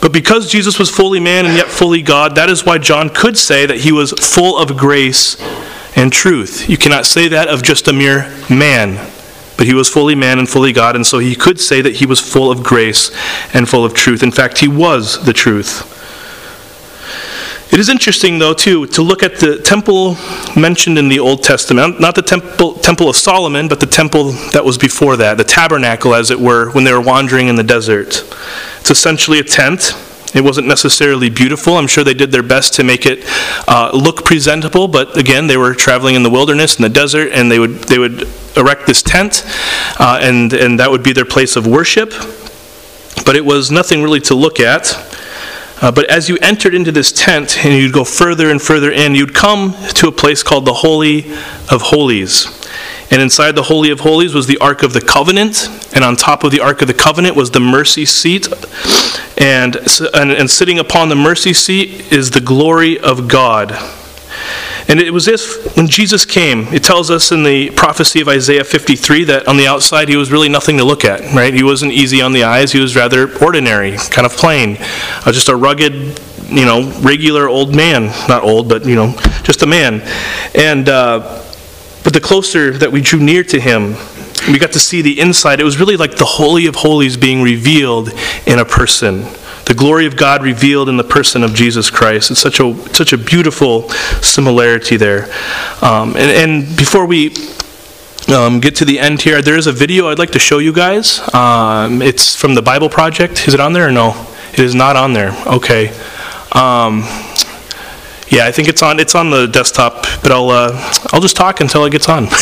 But 0.01 0.13
because 0.13 0.51
Jesus 0.51 0.79
was 0.79 0.91
fully 0.91 1.21
man 1.21 1.45
and 1.45 1.57
yet 1.57 1.67
fully 1.67 2.03
God, 2.03 2.37
that 2.37 2.51
is 2.51 2.65
why 2.65 2.79
John 2.79 3.09
could 3.09 3.37
say 3.37 3.67
that 3.67 3.79
he 3.79 3.93
was 3.93 4.13
full 4.13 4.59
of 4.59 4.77
grace 4.77 5.41
and 5.97 6.13
truth. 6.13 6.69
You 6.69 6.77
cannot 6.77 7.07
say 7.07 7.29
that 7.29 7.49
of 7.49 7.63
just 7.63 7.87
a 7.87 7.93
mere 7.93 8.29
man. 8.51 9.12
But 9.63 9.69
he 9.69 9.75
was 9.75 9.89
fully 9.89 10.17
man 10.17 10.41
and 10.41 10.49
fully 10.49 10.73
God, 10.73 10.97
and 10.97 11.07
so 11.07 11.21
he 11.21 11.37
could 11.37 11.61
say 11.61 11.81
that 11.83 11.95
he 11.95 12.05
was 12.05 12.19
full 12.19 12.51
of 12.51 12.65
grace 12.65 13.13
and 13.55 13.69
full 13.69 13.85
of 13.85 13.95
truth. 13.95 14.25
In 14.25 14.33
fact, 14.33 14.59
he 14.59 14.67
was 14.67 15.25
the 15.25 15.33
truth. 15.33 15.89
It 17.73 17.79
is 17.79 17.89
interesting, 17.89 18.41
though, 18.41 18.55
too, 18.55 18.89
to 18.89 19.03
look 19.03 19.23
at 19.23 19.37
the 19.37 19.59
temple 19.59 20.17
mentioned 20.57 20.99
in 20.99 21.07
the 21.07 21.21
Old 21.21 21.45
Testament. 21.45 22.01
Not 22.01 22.17
the 22.17 22.23
temple, 22.23 22.75
temple 22.75 23.09
of 23.09 23.15
Solomon, 23.15 23.69
but 23.69 23.79
the 23.79 23.87
temple 23.87 24.33
that 24.51 24.65
was 24.65 24.79
before 24.79 25.17
that, 25.19 25.37
the 25.37 25.45
tabernacle, 25.45 26.13
as 26.13 26.33
it 26.33 26.41
were, 26.41 26.73
when 26.73 26.83
they 26.83 26.93
were 26.93 27.01
wandering 27.01 27.47
in 27.47 27.55
the 27.55 27.63
desert. 27.63 28.25
It's 28.81 28.91
essentially 28.91 29.39
a 29.39 29.45
tent 29.45 29.93
it 30.35 30.43
wasn't 30.43 30.67
necessarily 30.67 31.29
beautiful. 31.29 31.77
I'm 31.77 31.87
sure 31.87 32.05
they 32.05 32.15
did 32.15 32.33
their 32.33 32.43
best 32.43 32.75
to 32.75 32.85
make 32.85 33.05
it 33.05 33.25
uh, 33.69 33.91
look 33.93 34.25
presentable, 34.25 34.89
but 34.89 35.17
again, 35.17 35.47
they 35.47 35.57
were 35.57 35.75
traveling 35.75 36.15
in 36.15 36.23
the 36.23 36.31
wilderness, 36.31 36.77
in 36.77 36.83
the 36.83 36.89
desert, 36.89 37.33
and 37.33 37.51
they 37.51 37.59
would, 37.59 37.75
they 37.85 37.99
would 37.99 38.29
erect 38.57 38.87
this 38.87 39.03
tent, 39.03 39.45
uh, 39.99 40.19
and, 40.23 40.53
and 40.53 40.81
that 40.81 40.91
would 40.91 41.03
be 41.03 41.13
their 41.13 41.25
place 41.25 41.57
of 41.57 41.67
worship. 41.67 42.11
But 43.25 43.37
it 43.37 43.45
was 43.45 43.71
nothing 43.71 44.03
really 44.03 44.21
to 44.21 44.35
look 44.35 44.59
at. 44.59 44.97
Uh, 45.83 45.91
but 45.91 46.09
as 46.09 46.29
you 46.29 46.39
entered 46.41 46.75
into 46.75 46.93
this 46.93 47.11
tent 47.11 47.65
and 47.65 47.75
you'd 47.75 47.93
go 47.93 48.05
further 48.05 48.51
and 48.51 48.63
further 48.63 48.93
in, 48.93 49.17
you'd 49.17 49.35
come 49.35 49.75
to 49.95 50.07
a 50.07 50.13
place 50.13 50.43
called 50.43 50.65
the 50.65 50.73
Holy 50.73 51.31
of 51.71 51.83
Holies. 51.83 52.47
And 53.11 53.21
inside 53.21 53.57
the 53.57 53.65
Holy 53.65 53.91
of 53.91 54.01
Holies 54.01 54.33
was 54.33 54.47
the 54.47 54.59
Ark 54.59 54.85
of 54.85 54.93
the 54.93 55.01
Covenant, 55.01 55.69
and 55.93 56.05
on 56.05 56.17
top 56.17 56.45
of 56.45 56.53
the 56.53 56.61
Ark 56.61 56.83
of 56.83 56.89
the 56.89 56.95
Covenant 56.95 57.37
was 57.37 57.51
the 57.51 57.61
mercy 57.61 58.07
seat. 58.07 58.47
And, 59.43 59.77
and, 60.15 60.31
and 60.31 60.49
sitting 60.49 60.79
upon 60.79 61.09
the 61.09 61.17
mercy 61.17 61.53
seat 61.53 62.13
is 62.13 62.31
the 62.31 62.41
glory 62.41 63.01
of 63.01 63.27
God. 63.27 63.73
And 64.87 65.01
it 65.01 65.13
was 65.13 65.27
if, 65.27 65.77
when 65.77 65.89
Jesus 65.89 66.25
came, 66.25 66.69
it 66.69 66.85
tells 66.85 67.11
us 67.11 67.33
in 67.33 67.43
the 67.43 67.71
prophecy 67.71 68.21
of 68.21 68.29
Isaiah 68.29 68.63
53 68.63 69.25
that 69.25 69.49
on 69.49 69.57
the 69.57 69.67
outside 69.67 70.09
he 70.09 70.15
was 70.15 70.31
really 70.31 70.49
nothing 70.49 70.79
to 70.79 70.85
look 70.85 71.05
at, 71.05 71.35
right? 71.35 71.53
He 71.53 71.65
wasn't 71.65 71.91
easy 71.91 72.23
on 72.23 72.33
the 72.33 72.45
eyes, 72.45 72.71
he 72.71 72.79
was 72.79 72.95
rather 72.95 73.37
ordinary, 73.43 73.97
kind 74.11 74.27
of 74.27 74.33
plain. 74.33 74.77
Uh, 75.27 75.33
just 75.33 75.49
a 75.49 75.57
rugged, 75.57 75.93
you 76.49 76.65
know, 76.65 76.93
regular 77.01 77.49
old 77.49 77.75
man. 77.75 78.07
Not 78.29 78.45
old, 78.45 78.69
but, 78.69 78.85
you 78.85 78.95
know, 78.95 79.13
just 79.43 79.63
a 79.63 79.67
man. 79.67 80.03
And, 80.55 80.89
uh, 80.89 81.43
but 82.05 82.13
the 82.13 82.21
closer 82.21 82.79
that 82.79 82.93
we 82.93 83.01
drew 83.01 83.19
near 83.19 83.43
to 83.43 83.61
him, 83.61 83.97
we 84.49 84.59
got 84.59 84.73
to 84.73 84.79
see 84.79 85.03
the 85.03 85.21
inside. 85.21 85.61
It 85.61 85.65
was 85.65 85.79
really 85.79 85.97
like 85.97 86.17
the 86.17 86.25
Holy 86.25 86.67
of 86.67 86.77
Holies 86.77 87.17
being 87.17 87.43
revealed 87.43 88.11
in 88.47 88.59
a 88.59 88.65
person. 88.65 89.25
The 89.65 89.75
glory 89.77 90.07
of 90.07 90.17
God 90.17 90.43
revealed 90.43 90.89
in 90.89 90.97
the 90.97 91.05
person 91.05 91.45
of 91.45 91.55
Jesus 91.55 91.91
Christ. 91.91 92.31
It's 92.31 92.41
such 92.41 92.59
a, 92.59 92.75
such 92.95 93.13
a 93.13 93.19
beautiful 93.19 93.89
similarity 94.21 94.97
there. 94.97 95.33
Um, 95.81 96.17
and, 96.17 96.63
and 96.67 96.77
before 96.77 97.07
we 97.07 97.35
um, 98.29 98.61
get 98.61 98.75
to 98.77 98.85
the 98.85 98.99
end 98.99 99.23
here, 99.23 99.41
there 99.41 99.57
is 99.57 99.67
a 99.67 99.73
video 99.73 100.09
I'd 100.09 100.19
like 100.19 100.33
to 100.33 100.39
show 100.39 100.59
you 100.59 100.73
guys. 100.73 101.21
Um, 101.35 102.03
it's 102.03 102.35
from 102.35 102.55
the 102.55 102.63
Bible 102.63 102.89
Project. 102.89 103.47
Is 103.47 103.55
it 103.55 103.61
on 103.61 103.73
there 103.73 103.89
or 103.89 103.93
no? 103.93 104.27
It 104.53 104.61
is 104.61 104.75
not 104.75 104.97
on 104.97 105.13
there. 105.13 105.31
Okay. 105.47 105.89
Um, 106.53 107.05
yeah, 108.33 108.47
I 108.47 108.53
think 108.53 108.69
it's 108.69 108.83
on. 108.83 108.99
It's 108.99 109.15
on 109.15 109.29
the 109.29 109.47
desktop, 109.47 110.07
but 110.23 110.33
I'll 110.33 110.49
uh, 110.49 110.71
I'll 111.13 111.21
just 111.21 111.37
talk 111.37 111.61
until 111.61 111.85
it 111.85 111.91
gets 111.91 112.09
on. 112.09 112.25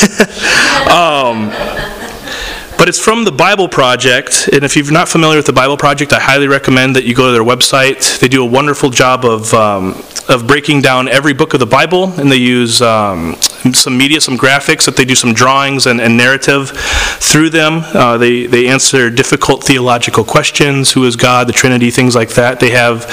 but 2.81 2.89
it's 2.89 2.99
from 2.99 3.25
the 3.25 3.31
Bible 3.31 3.69
Project, 3.69 4.49
and 4.55 4.65
if 4.65 4.75
you're 4.75 4.91
not 4.91 5.07
familiar 5.07 5.37
with 5.37 5.45
the 5.45 5.53
Bible 5.53 5.77
Project, 5.77 6.15
I 6.15 6.19
highly 6.19 6.49
recommend 6.49 6.97
that 6.97 7.05
you 7.05 7.15
go 7.15 7.27
to 7.27 7.33
their 7.33 7.45
website. 7.45 8.19
They 8.21 8.27
do 8.27 8.43
a 8.43 8.47
wonderful 8.47 8.89
job 8.89 9.27
of, 9.27 9.53
um, 9.53 10.03
of 10.31 10.47
breaking 10.47 10.81
down 10.81 11.07
every 11.07 11.35
book 11.35 11.53
of 11.53 11.61
the 11.61 11.67
Bible, 11.67 12.05
and 12.19 12.33
they 12.33 12.37
use 12.37 12.81
um, 12.81 13.37
some 13.75 13.99
media, 13.99 14.19
some 14.19 14.39
graphics, 14.39 14.87
that 14.87 14.97
they 14.97 15.05
do 15.05 15.15
some 15.15 15.35
drawings 15.35 15.85
and, 15.85 16.01
and 16.01 16.17
narrative 16.17 16.71
through 16.71 17.51
them. 17.51 17.83
Uh, 17.85 18.17
they, 18.17 18.47
they 18.47 18.67
answer 18.67 19.11
difficult 19.11 19.63
theological 19.63 20.25
questions 20.25 20.91
who 20.91 21.05
is 21.05 21.17
God, 21.17 21.49
the 21.49 21.53
Trinity, 21.53 21.91
things 21.91 22.15
like 22.15 22.31
that. 22.31 22.61
They 22.61 22.71
have 22.71 23.05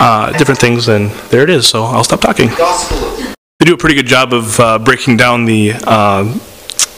uh, 0.00 0.36
different 0.36 0.58
things, 0.58 0.88
and 0.88 1.10
there 1.30 1.44
it 1.44 1.50
is, 1.50 1.64
so 1.68 1.84
I'll 1.84 2.02
stop 2.02 2.22
talking. 2.22 2.48
They 2.48 3.66
do 3.66 3.74
a 3.74 3.78
pretty 3.78 3.94
good 3.94 4.08
job 4.08 4.32
of 4.32 4.58
uh, 4.58 4.80
breaking 4.80 5.16
down 5.16 5.44
the, 5.44 5.74
uh, 5.86 6.24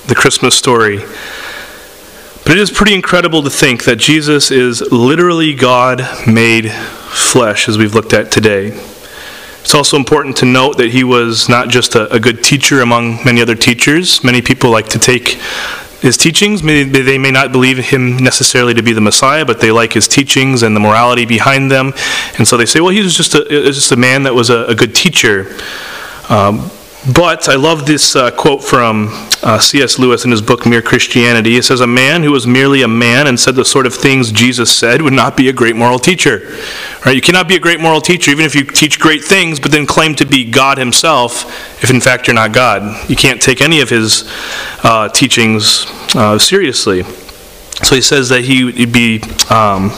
the 0.07 0.15
Christmas 0.15 0.55
story. 0.55 1.03
But 2.45 2.53
it 2.53 2.59
is 2.59 2.71
pretty 2.71 2.93
incredible 2.93 3.43
to 3.43 3.49
think 3.49 3.85
that 3.85 3.97
Jesus 3.97 4.51
is 4.51 4.83
literally 4.93 5.55
God 5.55 6.03
made 6.27 6.71
flesh, 6.71 7.71
as 7.71 7.79
we've 7.79 7.95
looked 7.95 8.13
at 8.13 8.31
today. 8.31 8.69
It's 9.63 9.75
also 9.75 9.97
important 9.97 10.37
to 10.39 10.45
note 10.45 10.77
that 10.77 10.91
he 10.91 11.05
was 11.05 11.49
not 11.49 11.71
just 11.71 11.95
a, 11.95 12.13
a 12.13 12.21
good 12.21 12.45
teacher 12.45 12.83
among 12.83 13.25
many 13.25 13.41
other 13.41 13.55
teachers. 13.55 14.23
Many 14.23 14.43
people 14.43 14.71
like 14.71 14.89
to 14.89 14.99
take 14.99 15.39
his 16.03 16.19
teachings. 16.19 16.61
They 16.61 17.17
may 17.17 17.31
not 17.31 17.51
believe 17.51 17.79
him 17.79 18.19
necessarily 18.19 18.75
to 18.75 18.83
be 18.83 18.93
the 18.93 19.01
Messiah, 19.01 19.47
but 19.47 19.59
they 19.59 19.73
like 19.73 19.95
his 19.95 20.07
teachings 20.07 20.63
and 20.63 20.77
the 20.77 20.81
morality 20.81 21.25
behind 21.25 21.71
them. 21.71 21.95
And 22.37 22.47
so 22.47 22.59
they 22.59 22.67
say, 22.67 22.81
well, 22.81 22.91
he 22.91 23.01
was 23.01 23.17
just 23.17 23.35
a, 23.35 23.43
just 23.49 23.91
a 23.91 23.97
man 23.97 24.25
that 24.25 24.35
was 24.35 24.51
a, 24.51 24.67
a 24.67 24.75
good 24.75 24.95
teacher. 24.95 25.57
Um, 26.29 26.71
but 27.13 27.51
I 27.51 27.57
love 27.57 27.85
this 27.85 28.17
uh, 28.17 28.31
quote 28.31 28.65
from 28.65 29.09
uh, 29.43 29.59
C.S. 29.59 29.99
Lewis 29.99 30.25
in 30.25 30.31
his 30.31 30.41
book 30.41 30.65
Mere 30.65 30.81
Christianity. 30.81 31.57
It 31.57 31.65
says, 31.65 31.81
A 31.81 31.87
man 31.87 32.23
who 32.23 32.33
was 32.33 32.47
merely 32.47 32.81
a 32.81 32.89
man 32.89 33.27
and 33.27 33.39
said 33.39 33.57
the 33.57 33.65
sort 33.65 33.85
of 33.85 33.93
things 33.93 34.33
Jesus 34.33 34.75
said 34.75 35.03
would 35.03 35.13
not 35.13 35.37
be 35.37 35.51
a 35.51 35.53
great 35.53 35.77
moral 35.77 35.99
teacher. 35.99 36.57
Right? 37.05 37.15
You 37.15 37.21
cannot 37.21 37.47
be 37.47 37.57
a 37.57 37.61
great 37.61 37.79
moral 37.79 38.01
teacher 38.01 38.31
even 38.31 38.47
if 38.47 38.55
you 38.55 38.65
teach 38.65 38.99
great 38.99 39.23
things, 39.23 39.61
but 39.61 39.71
then 39.71 39.85
claim 39.85 40.15
to 40.15 40.25
be 40.25 40.51
God 40.51 40.79
himself 40.79 41.45
if 41.83 41.91
in 41.91 42.01
fact 42.01 42.27
you're 42.27 42.35
not 42.35 42.53
God. 42.53 43.11
You 43.11 43.17
can't 43.17 43.41
take 43.41 43.61
any 43.61 43.81
of 43.83 43.91
his 43.91 44.25
uh, 44.83 45.11
teachings 45.11 45.85
uh, 46.15 46.39
seriously. 46.39 47.03
So 47.83 47.97
he 47.97 48.01
says 48.01 48.31
that 48.31 48.45
he 48.45 48.65
would 48.65 48.93
be. 48.93 49.21
Um, 49.51 49.91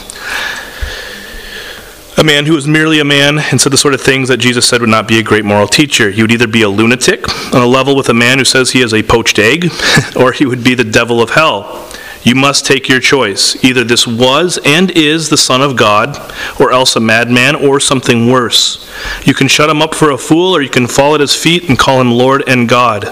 a 2.18 2.24
man 2.24 2.46
who 2.46 2.54
was 2.54 2.66
merely 2.66 2.98
a 2.98 3.04
man 3.04 3.38
and 3.38 3.60
said 3.60 3.72
the 3.72 3.76
sort 3.76 3.92
of 3.92 4.00
things 4.00 4.28
that 4.28 4.38
Jesus 4.38 4.66
said 4.66 4.80
would 4.80 4.90
not 4.90 5.06
be 5.06 5.18
a 5.18 5.22
great 5.22 5.44
moral 5.44 5.68
teacher. 5.68 6.10
He 6.10 6.22
would 6.22 6.32
either 6.32 6.46
be 6.46 6.62
a 6.62 6.68
lunatic 6.68 7.28
on 7.54 7.60
a 7.60 7.66
level 7.66 7.94
with 7.94 8.08
a 8.08 8.14
man 8.14 8.38
who 8.38 8.44
says 8.44 8.70
he 8.70 8.80
is 8.80 8.94
a 8.94 9.02
poached 9.02 9.38
egg, 9.38 9.70
or 10.16 10.32
he 10.32 10.46
would 10.46 10.64
be 10.64 10.74
the 10.74 10.84
devil 10.84 11.20
of 11.20 11.30
hell. 11.30 11.86
You 12.22 12.34
must 12.34 12.66
take 12.66 12.88
your 12.88 13.00
choice. 13.00 13.62
Either 13.62 13.84
this 13.84 14.06
was 14.06 14.58
and 14.64 14.90
is 14.90 15.28
the 15.28 15.36
Son 15.36 15.60
of 15.60 15.76
God, 15.76 16.16
or 16.58 16.72
else 16.72 16.96
a 16.96 17.00
madman, 17.00 17.54
or 17.54 17.78
something 17.78 18.28
worse. 18.28 18.90
You 19.24 19.34
can 19.34 19.46
shut 19.46 19.70
him 19.70 19.82
up 19.82 19.94
for 19.94 20.10
a 20.10 20.18
fool, 20.18 20.56
or 20.56 20.62
you 20.62 20.70
can 20.70 20.86
fall 20.86 21.14
at 21.14 21.20
his 21.20 21.36
feet 21.36 21.68
and 21.68 21.78
call 21.78 22.00
him 22.00 22.10
Lord 22.10 22.42
and 22.48 22.68
God. 22.68 23.04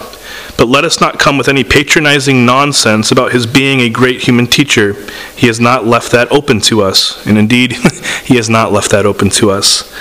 But 0.57 0.69
let 0.69 0.85
us 0.85 1.01
not 1.01 1.19
come 1.19 1.37
with 1.37 1.49
any 1.49 1.65
patronizing 1.65 2.47
nonsense 2.47 3.11
about 3.11 3.33
his 3.33 3.47
being 3.47 3.81
a 3.81 3.91
great 3.91 4.23
human 4.23 4.47
teacher. 4.47 4.95
He 5.37 5.47
has 5.47 5.61
not 5.61 5.87
left 5.87 6.13
that 6.13 6.31
open 6.31 6.61
to 6.63 6.83
us. 6.83 7.25
And 7.27 7.39
indeed, 7.39 7.73
he 8.25 8.37
has 8.37 8.49
not 8.49 8.73
left 8.73 8.91
that 8.91 9.07
open 9.07 9.31
to 9.31 9.51
us. 9.51 9.93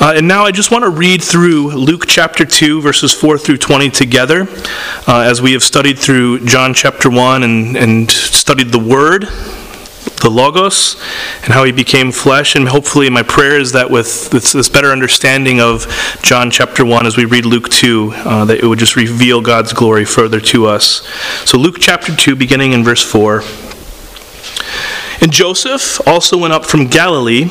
Uh, 0.00 0.14
and 0.16 0.26
now 0.26 0.44
I 0.44 0.50
just 0.50 0.70
want 0.70 0.84
to 0.84 0.90
read 0.90 1.22
through 1.22 1.70
Luke 1.72 2.04
chapter 2.06 2.44
2, 2.44 2.80
verses 2.80 3.12
4 3.12 3.38
through 3.38 3.58
20 3.58 3.90
together, 3.90 4.46
uh, 5.06 5.20
as 5.20 5.42
we 5.42 5.52
have 5.52 5.62
studied 5.62 5.98
through 5.98 6.46
John 6.46 6.72
chapter 6.74 7.10
1 7.10 7.42
and, 7.42 7.76
and 7.76 8.10
studied 8.10 8.68
the 8.68 8.78
Word 8.78 9.28
the 10.20 10.30
Logos 10.30 10.96
and 11.42 11.52
how 11.52 11.64
he 11.64 11.72
became 11.72 12.12
flesh. 12.12 12.54
And 12.54 12.68
hopefully, 12.68 13.08
my 13.10 13.22
prayer 13.22 13.58
is 13.58 13.72
that 13.72 13.90
with 13.90 14.30
this, 14.30 14.68
better 14.68 14.92
understanding 14.92 15.60
of 15.60 15.86
John 16.22 16.50
chapter 16.50 16.84
1 16.84 17.06
as 17.06 17.16
we 17.16 17.24
read 17.24 17.46
Luke 17.46 17.68
2, 17.68 18.12
uh, 18.14 18.44
that 18.46 18.58
it 18.58 18.66
would 18.66 18.78
just 18.78 18.96
reveal 18.96 19.40
God's 19.40 19.72
glory 19.72 20.04
further 20.04 20.40
to 20.40 20.66
us. 20.66 21.06
So, 21.44 21.58
Luke 21.58 21.76
chapter 21.78 22.14
2, 22.14 22.36
beginning 22.36 22.72
in 22.72 22.84
verse 22.84 23.02
4. 23.02 23.42
And 25.22 25.32
Joseph 25.32 26.06
also 26.06 26.38
went 26.38 26.52
up 26.52 26.64
from 26.64 26.86
Galilee 26.86 27.50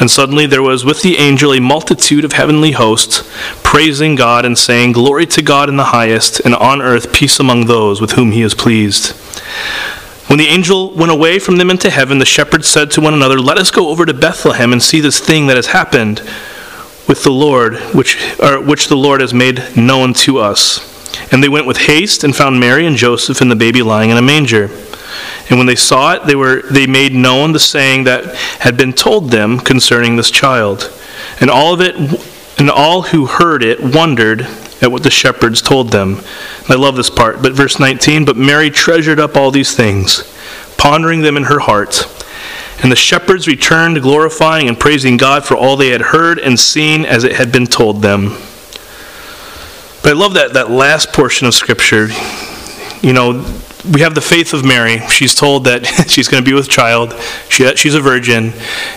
And 0.00 0.10
suddenly 0.10 0.46
there 0.46 0.62
was 0.62 0.84
with 0.84 1.02
the 1.02 1.18
angel 1.18 1.52
a 1.52 1.60
multitude 1.60 2.24
of 2.24 2.32
heavenly 2.32 2.72
hosts, 2.72 3.28
praising 3.62 4.16
God 4.16 4.44
and 4.44 4.58
saying, 4.58 4.92
Glory 4.92 5.26
to 5.26 5.42
God 5.42 5.68
in 5.68 5.76
the 5.76 5.84
highest, 5.84 6.40
and 6.40 6.54
on 6.54 6.82
earth 6.82 7.12
peace 7.12 7.38
among 7.38 7.66
those 7.66 8.00
with 8.00 8.12
whom 8.12 8.32
he 8.32 8.42
is 8.42 8.54
pleased. 8.54 9.12
When 10.26 10.38
the 10.38 10.46
angel 10.46 10.92
went 10.94 11.12
away 11.12 11.38
from 11.38 11.58
them 11.58 11.70
into 11.70 11.90
heaven, 11.90 12.18
the 12.18 12.24
shepherds 12.24 12.66
said 12.66 12.90
to 12.92 13.00
one 13.00 13.14
another, 13.14 13.38
Let 13.38 13.58
us 13.58 13.70
go 13.70 13.90
over 13.90 14.04
to 14.06 14.14
Bethlehem 14.14 14.72
and 14.72 14.82
see 14.82 15.00
this 15.00 15.20
thing 15.20 15.46
that 15.46 15.56
has 15.56 15.66
happened 15.66 16.20
with 17.06 17.22
the 17.22 17.30
Lord, 17.30 17.76
which, 17.94 18.16
which 18.64 18.88
the 18.88 18.96
Lord 18.96 19.20
has 19.20 19.34
made 19.34 19.76
known 19.76 20.14
to 20.14 20.38
us. 20.38 20.90
And 21.30 21.42
they 21.42 21.48
went 21.48 21.66
with 21.66 21.76
haste 21.76 22.24
and 22.24 22.34
found 22.34 22.58
Mary 22.58 22.86
and 22.86 22.96
Joseph 22.96 23.40
and 23.40 23.50
the 23.50 23.56
baby 23.56 23.82
lying 23.82 24.10
in 24.10 24.16
a 24.16 24.22
manger. 24.22 24.70
And 25.48 25.58
when 25.58 25.66
they 25.66 25.74
saw 25.74 26.14
it, 26.14 26.26
they, 26.26 26.34
were, 26.34 26.62
they 26.70 26.86
made 26.86 27.12
known 27.12 27.52
the 27.52 27.58
saying 27.58 28.04
that 28.04 28.34
had 28.60 28.76
been 28.76 28.92
told 28.92 29.30
them 29.30 29.58
concerning 29.58 30.16
this 30.16 30.30
child. 30.30 30.92
And 31.40 31.50
all 31.50 31.74
of 31.74 31.80
it, 31.80 31.96
and 32.58 32.70
all 32.70 33.02
who 33.02 33.26
heard 33.26 33.62
it 33.62 33.80
wondered 33.80 34.42
at 34.82 34.92
what 34.92 35.02
the 35.02 35.10
shepherds 35.10 35.62
told 35.62 35.90
them. 35.90 36.18
And 36.18 36.70
I 36.70 36.74
love 36.74 36.96
this 36.96 37.10
part. 37.10 37.42
But 37.42 37.52
verse 37.52 37.78
19, 37.78 38.24
but 38.24 38.36
Mary 38.36 38.70
treasured 38.70 39.18
up 39.18 39.36
all 39.36 39.50
these 39.50 39.74
things, 39.74 40.22
pondering 40.76 41.22
them 41.22 41.36
in 41.36 41.44
her 41.44 41.60
heart. 41.60 42.06
And 42.82 42.92
the 42.92 42.96
shepherds 42.96 43.46
returned, 43.46 44.00
glorifying 44.02 44.68
and 44.68 44.78
praising 44.78 45.16
God 45.16 45.44
for 45.44 45.56
all 45.56 45.76
they 45.76 45.88
had 45.88 46.00
heard 46.00 46.38
and 46.38 46.58
seen 46.58 47.04
as 47.04 47.24
it 47.24 47.36
had 47.36 47.50
been 47.50 47.66
told 47.66 48.02
them. 48.02 48.36
But 50.02 50.10
I 50.10 50.12
love 50.12 50.34
that, 50.34 50.52
that 50.52 50.70
last 50.70 51.12
portion 51.12 51.46
of 51.46 51.54
Scripture. 51.54 52.08
You 53.00 53.12
know, 53.12 53.42
we 53.92 54.00
have 54.00 54.14
the 54.14 54.20
faith 54.20 54.54
of 54.54 54.64
Mary. 54.64 55.00
She's 55.08 55.34
told 55.34 55.64
that 55.64 55.86
she's 56.08 56.28
going 56.28 56.42
to 56.42 56.48
be 56.48 56.54
with 56.54 56.68
child. 56.68 57.14
She, 57.48 57.74
she's 57.76 57.94
a 57.94 58.00
virgin, 58.00 58.52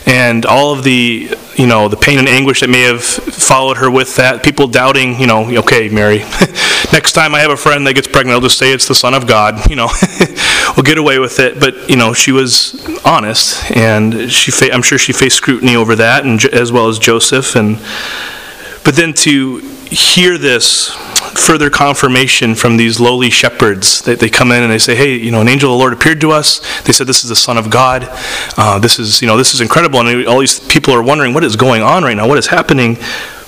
and 0.06 0.46
all 0.46 0.74
of 0.74 0.84
the 0.84 1.36
you 1.56 1.68
know 1.68 1.88
the 1.88 1.98
pain 1.98 2.20
and 2.20 2.28
anguish 2.28 2.62
that 2.62 2.70
may 2.70 2.82
have 2.82 3.04
followed 3.04 3.78
her 3.78 3.92
with 3.92 4.16
that. 4.16 4.44
People 4.44 4.68
doubting, 4.68 5.20
you 5.20 5.28
know, 5.28 5.50
okay, 5.60 5.90
Mary, 5.90 6.20
next 6.94 7.14
time 7.14 7.36
I 7.36 7.40
have 7.40 7.52
a 7.52 7.58
friend 7.58 7.86
that 7.88 7.94
gets 7.94 8.08
pregnant, 8.08 8.36
I'll 8.36 8.42
just 8.42 8.58
say 8.58 8.72
it's 8.72 8.88
the 8.88 8.96
Son 8.96 9.14
of 9.14 9.28
God. 9.28 9.66
You 9.68 9.76
know, 9.76 9.90
we'll 10.76 10.86
get 10.86 10.98
away 10.98 11.20
with 11.20 11.40
it. 11.40 11.60
But 11.60 11.90
you 11.90 11.98
know, 11.98 12.14
she 12.14 12.32
was 12.32 12.74
honest, 13.06 13.70
and 13.72 14.32
she 14.32 14.50
fa- 14.50 14.74
I'm 14.74 14.82
sure 14.82 14.98
she 14.98 15.12
faced 15.12 15.36
scrutiny 15.36 15.76
over 15.76 15.96
that, 15.98 16.26
and 16.26 16.44
as 16.46 16.72
well 16.72 16.88
as 16.88 16.98
Joseph, 16.98 17.56
and 17.56 17.78
but 18.84 18.96
then 18.96 19.14
to 19.14 19.58
hear 19.58 20.38
this 20.38 20.96
further 21.38 21.70
confirmation 21.70 22.56
from 22.56 22.78
these 22.78 23.00
lowly 23.00 23.30
shepherds. 23.30 24.02
They, 24.02 24.16
they 24.16 24.30
come 24.30 24.52
in 24.52 24.64
and 24.64 24.72
they 24.72 24.80
say, 24.80 24.96
"Hey, 24.96 25.16
you 25.16 25.32
know, 25.32 25.42
an 25.42 25.48
angel 25.48 25.72
of 25.72 25.76
the 25.76 25.80
Lord 25.80 25.94
appeared 25.94 26.22
to 26.22 26.32
us. 26.32 26.60
They 26.82 26.92
said 26.92 27.08
this 27.08 27.24
is 27.24 27.30
the 27.30 27.36
Son 27.36 27.58
of 27.58 27.70
God. 27.70 28.08
Uh, 28.58 28.80
this 28.80 29.00
is, 29.00 29.22
you 29.22 29.28
know, 29.28 29.38
this 29.38 29.54
is 29.54 29.62
incredible." 29.62 30.00
And 30.00 30.28
all 30.28 30.40
these 30.40 30.60
people 30.60 30.94
are 30.94 31.04
wondering 31.04 31.34
what 31.34 31.44
is 31.44 31.56
going 31.56 31.82
on 31.82 32.04
right 32.04 32.16
now. 32.18 32.28
What 32.28 32.38
is 32.38 32.48
happening? 32.48 32.98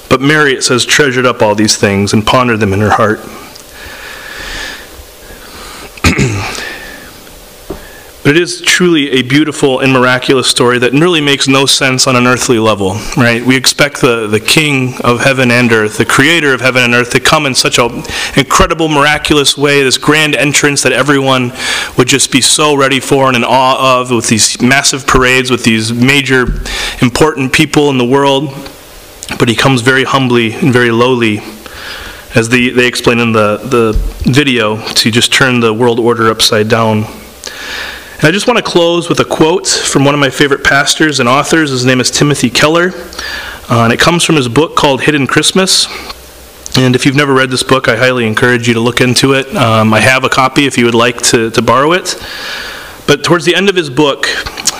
But 0.09 0.21
Mary, 0.21 0.53
it 0.53 0.63
says, 0.63 0.85
treasured 0.85 1.27
up 1.27 1.41
all 1.41 1.53
these 1.53 1.77
things 1.77 2.13
and 2.13 2.25
pondered 2.25 2.59
them 2.59 2.73
in 2.73 2.79
her 2.79 2.89
heart. 2.89 3.19
But 8.21 8.35
it 8.35 8.41
is 8.41 8.61
truly 8.61 9.11
a 9.11 9.21
beautiful 9.21 9.79
and 9.79 9.93
miraculous 9.93 10.49
story 10.49 10.77
that 10.79 10.91
really 10.91 11.21
makes 11.21 11.47
no 11.47 11.65
sense 11.65 12.05
on 12.05 12.17
an 12.17 12.27
earthly 12.27 12.59
level, 12.59 12.95
right? 13.15 13.43
We 13.43 13.55
expect 13.55 14.01
the, 14.01 14.27
the 14.27 14.41
King 14.41 14.99
of 15.05 15.21
heaven 15.21 15.51
and 15.51 15.71
earth, 15.71 15.97
the 15.97 16.05
creator 16.05 16.53
of 16.53 16.59
heaven 16.59 16.83
and 16.83 16.93
earth, 16.93 17.11
to 17.11 17.21
come 17.21 17.45
in 17.45 17.55
such 17.55 17.79
an 17.79 18.03
incredible, 18.35 18.89
miraculous 18.89 19.57
way, 19.57 19.83
this 19.83 19.97
grand 19.97 20.35
entrance 20.35 20.83
that 20.83 20.91
everyone 20.91 21.53
would 21.97 22.09
just 22.09 22.29
be 22.29 22.41
so 22.41 22.75
ready 22.75 22.99
for 22.99 23.27
and 23.27 23.37
in 23.37 23.45
awe 23.45 24.01
of, 24.01 24.11
with 24.11 24.27
these 24.27 24.61
massive 24.61 25.07
parades, 25.07 25.49
with 25.49 25.63
these 25.63 25.93
major, 25.93 26.61
important 27.01 27.53
people 27.53 27.89
in 27.89 27.97
the 27.97 28.05
world. 28.05 28.49
But 29.39 29.47
he 29.47 29.55
comes 29.55 29.79
very 29.79 30.03
humbly 30.03 30.53
and 30.53 30.73
very 30.73 30.91
lowly 30.91 31.39
as 32.35 32.49
the, 32.49 32.69
they 32.71 32.85
explain 32.85 33.19
in 33.19 33.31
the, 33.31 33.57
the 33.57 33.93
video, 34.29 34.85
to 34.93 35.09
just 35.09 35.31
turn 35.31 35.61
the 35.61 35.73
world 35.73 35.99
order 35.99 36.29
upside 36.29 36.67
down. 36.67 37.05
And 38.19 38.27
I 38.27 38.31
just 38.31 38.47
want 38.47 38.57
to 38.57 38.63
close 38.63 39.07
with 39.07 39.21
a 39.21 39.23
quote 39.23 39.65
from 39.65 40.03
one 40.03 40.13
of 40.13 40.19
my 40.19 40.29
favorite 40.29 40.61
pastors 40.61 41.21
and 41.21 41.29
authors. 41.29 41.69
His 41.69 41.85
name 41.85 42.01
is 42.01 42.11
Timothy 42.11 42.49
Keller, 42.49 42.91
uh, 43.69 43.83
and 43.85 43.93
it 43.93 43.99
comes 44.01 44.25
from 44.25 44.35
his 44.35 44.49
book 44.49 44.75
called 44.75 45.03
Hidden 45.03 45.25
Christmas. 45.25 45.87
And 46.77 46.97
if 46.97 47.05
you've 47.05 47.15
never 47.15 47.33
read 47.33 47.49
this 47.49 47.63
book, 47.63 47.87
I 47.87 47.95
highly 47.95 48.27
encourage 48.27 48.67
you 48.67 48.73
to 48.73 48.81
look 48.81 48.99
into 48.99 49.35
it. 49.35 49.55
Um, 49.55 49.93
I 49.93 50.01
have 50.01 50.25
a 50.25 50.29
copy 50.29 50.65
if 50.65 50.77
you 50.77 50.83
would 50.83 50.95
like 50.95 51.21
to, 51.27 51.49
to 51.49 51.61
borrow 51.61 51.93
it. 51.93 52.21
But 53.07 53.23
towards 53.23 53.45
the 53.45 53.55
end 53.55 53.69
of 53.69 53.77
his 53.77 53.89
book, 53.89 54.25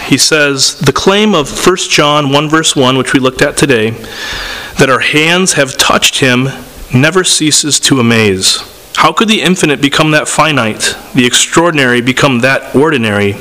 he 0.04 0.18
says 0.18 0.78
the 0.78 0.92
claim 0.92 1.34
of 1.34 1.66
1 1.66 1.78
John 1.90 2.34
1, 2.34 2.50
verse 2.50 2.76
1, 2.76 2.98
which 2.98 3.14
we 3.14 3.22
looked 3.22 3.42
at 3.42 3.56
today, 3.56 3.92
that 4.80 4.90
our 4.90 5.00
hands 5.00 5.54
have 5.54 5.78
touched 5.78 6.20
him, 6.20 6.50
never 6.94 7.24
ceases 7.24 7.80
to 7.80 8.02
amaze. 8.02 8.79
How 8.96 9.14
could 9.14 9.28
the 9.28 9.42
infinite 9.42 9.82
become 9.82 10.12
that 10.12 10.28
finite, 10.28 10.96
the 11.16 11.26
extraordinary 11.26 12.02
become 12.02 12.40
that 12.40 12.76
ordinary? 12.76 13.36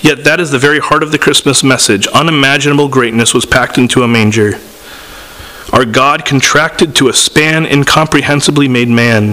Yet 0.00 0.24
that 0.24 0.40
is 0.40 0.50
the 0.50 0.58
very 0.58 0.80
heart 0.80 1.02
of 1.02 1.12
the 1.12 1.18
Christmas 1.18 1.62
message. 1.62 2.06
Unimaginable 2.08 2.88
greatness 2.88 3.34
was 3.34 3.46
packed 3.46 3.78
into 3.78 4.02
a 4.02 4.08
manger. 4.08 4.58
Our 5.72 5.84
God 5.84 6.24
contracted 6.24 6.96
to 6.96 7.08
a 7.08 7.12
span 7.12 7.64
incomprehensibly 7.64 8.66
made 8.66 8.88
man. 8.88 9.32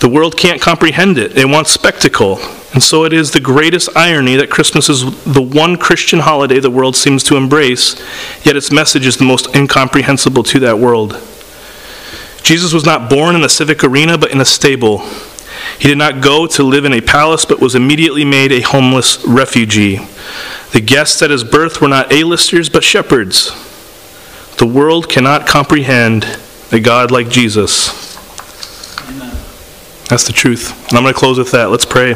The 0.00 0.10
world 0.10 0.36
can't 0.36 0.60
comprehend 0.60 1.16
it. 1.16 1.38
It 1.38 1.48
wants 1.48 1.70
spectacle. 1.70 2.38
And 2.74 2.82
so 2.82 3.04
it 3.04 3.12
is 3.12 3.30
the 3.30 3.40
greatest 3.40 3.88
irony 3.96 4.36
that 4.36 4.50
Christmas 4.50 4.90
is 4.90 5.02
the 5.24 5.40
one 5.40 5.76
Christian 5.76 6.18
holiday 6.18 6.58
the 6.58 6.70
world 6.70 6.96
seems 6.96 7.22
to 7.24 7.36
embrace, 7.36 7.94
yet 8.44 8.56
its 8.56 8.72
message 8.72 9.06
is 9.06 9.16
the 9.16 9.24
most 9.24 9.54
incomprehensible 9.54 10.42
to 10.42 10.58
that 10.60 10.78
world. 10.78 11.12
Jesus 12.44 12.74
was 12.74 12.84
not 12.84 13.08
born 13.08 13.34
in 13.34 13.42
a 13.42 13.48
civic 13.48 13.82
arena, 13.82 14.18
but 14.18 14.30
in 14.30 14.38
a 14.38 14.44
stable. 14.44 14.98
He 15.78 15.88
did 15.88 15.96
not 15.96 16.22
go 16.22 16.46
to 16.46 16.62
live 16.62 16.84
in 16.84 16.92
a 16.92 17.00
palace, 17.00 17.46
but 17.46 17.58
was 17.58 17.74
immediately 17.74 18.24
made 18.24 18.52
a 18.52 18.60
homeless 18.60 19.24
refugee. 19.24 19.96
The 20.72 20.82
guests 20.82 21.22
at 21.22 21.30
his 21.30 21.42
birth 21.42 21.80
were 21.80 21.88
not 21.88 22.12
A-listers, 22.12 22.68
but 22.68 22.84
shepherds. 22.84 23.50
The 24.58 24.66
world 24.66 25.08
cannot 25.08 25.46
comprehend 25.46 26.38
a 26.70 26.78
God 26.80 27.10
like 27.10 27.30
Jesus. 27.30 28.14
That's 30.08 30.24
the 30.24 30.34
truth. 30.34 30.70
And 30.88 30.98
I'm 30.98 31.02
going 31.02 31.14
to 31.14 31.18
close 31.18 31.38
with 31.38 31.50
that. 31.52 31.70
Let's 31.70 31.86
pray. 31.86 32.12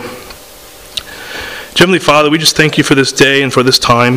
Heavenly 1.75 2.01
Father, 2.01 2.29
we 2.29 2.37
just 2.37 2.55
thank 2.55 2.77
you 2.77 2.85
for 2.85 2.95
this 2.95 3.13
day 3.13 3.43
and 3.43 3.51
for 3.51 3.63
this 3.63 3.79
time. 3.79 4.17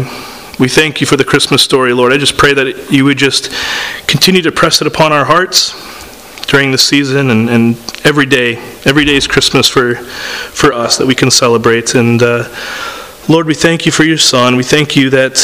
We 0.59 0.67
thank 0.67 0.99
you 0.99 1.07
for 1.07 1.15
the 1.15 1.23
Christmas 1.23 1.61
story, 1.61 1.93
Lord. 1.93 2.11
I 2.11 2.17
just 2.17 2.37
pray 2.37 2.53
that 2.53 2.91
you 2.91 3.05
would 3.05 3.17
just 3.17 3.49
continue 4.07 4.41
to 4.41 4.51
press 4.51 4.81
it 4.81 4.87
upon 4.87 5.13
our 5.13 5.23
hearts 5.23 5.73
during 6.51 6.69
the 6.69 6.77
season 6.77 7.29
and, 7.29 7.49
and 7.49 7.77
every 8.03 8.25
day. 8.25 8.57
Every 8.83 9.05
day 9.05 9.15
is 9.15 9.25
Christmas 9.25 9.69
for, 9.69 9.95
for 9.95 10.73
us 10.73 10.97
that 10.97 11.07
we 11.07 11.15
can 11.15 11.31
celebrate. 11.31 11.95
And 11.95 12.21
uh, 12.21 12.53
Lord, 13.29 13.47
we 13.47 13.53
thank 13.53 13.85
you 13.85 13.91
for 13.93 14.03
your 14.03 14.17
Son. 14.17 14.57
We 14.57 14.63
thank 14.63 14.97
you 14.97 15.09
that 15.11 15.37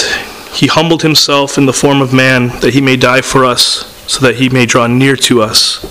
he 0.51 0.67
humbled 0.67 1.03
himself 1.03 1.57
in 1.57 1.65
the 1.65 1.71
form 1.71 2.01
of 2.01 2.13
man, 2.13 2.49
that 2.59 2.73
he 2.73 2.81
may 2.81 2.97
die 2.97 3.21
for 3.21 3.45
us, 3.45 3.85
so 4.11 4.19
that 4.25 4.35
he 4.35 4.49
may 4.49 4.65
draw 4.65 4.85
near 4.87 5.15
to 5.15 5.41
us, 5.41 5.81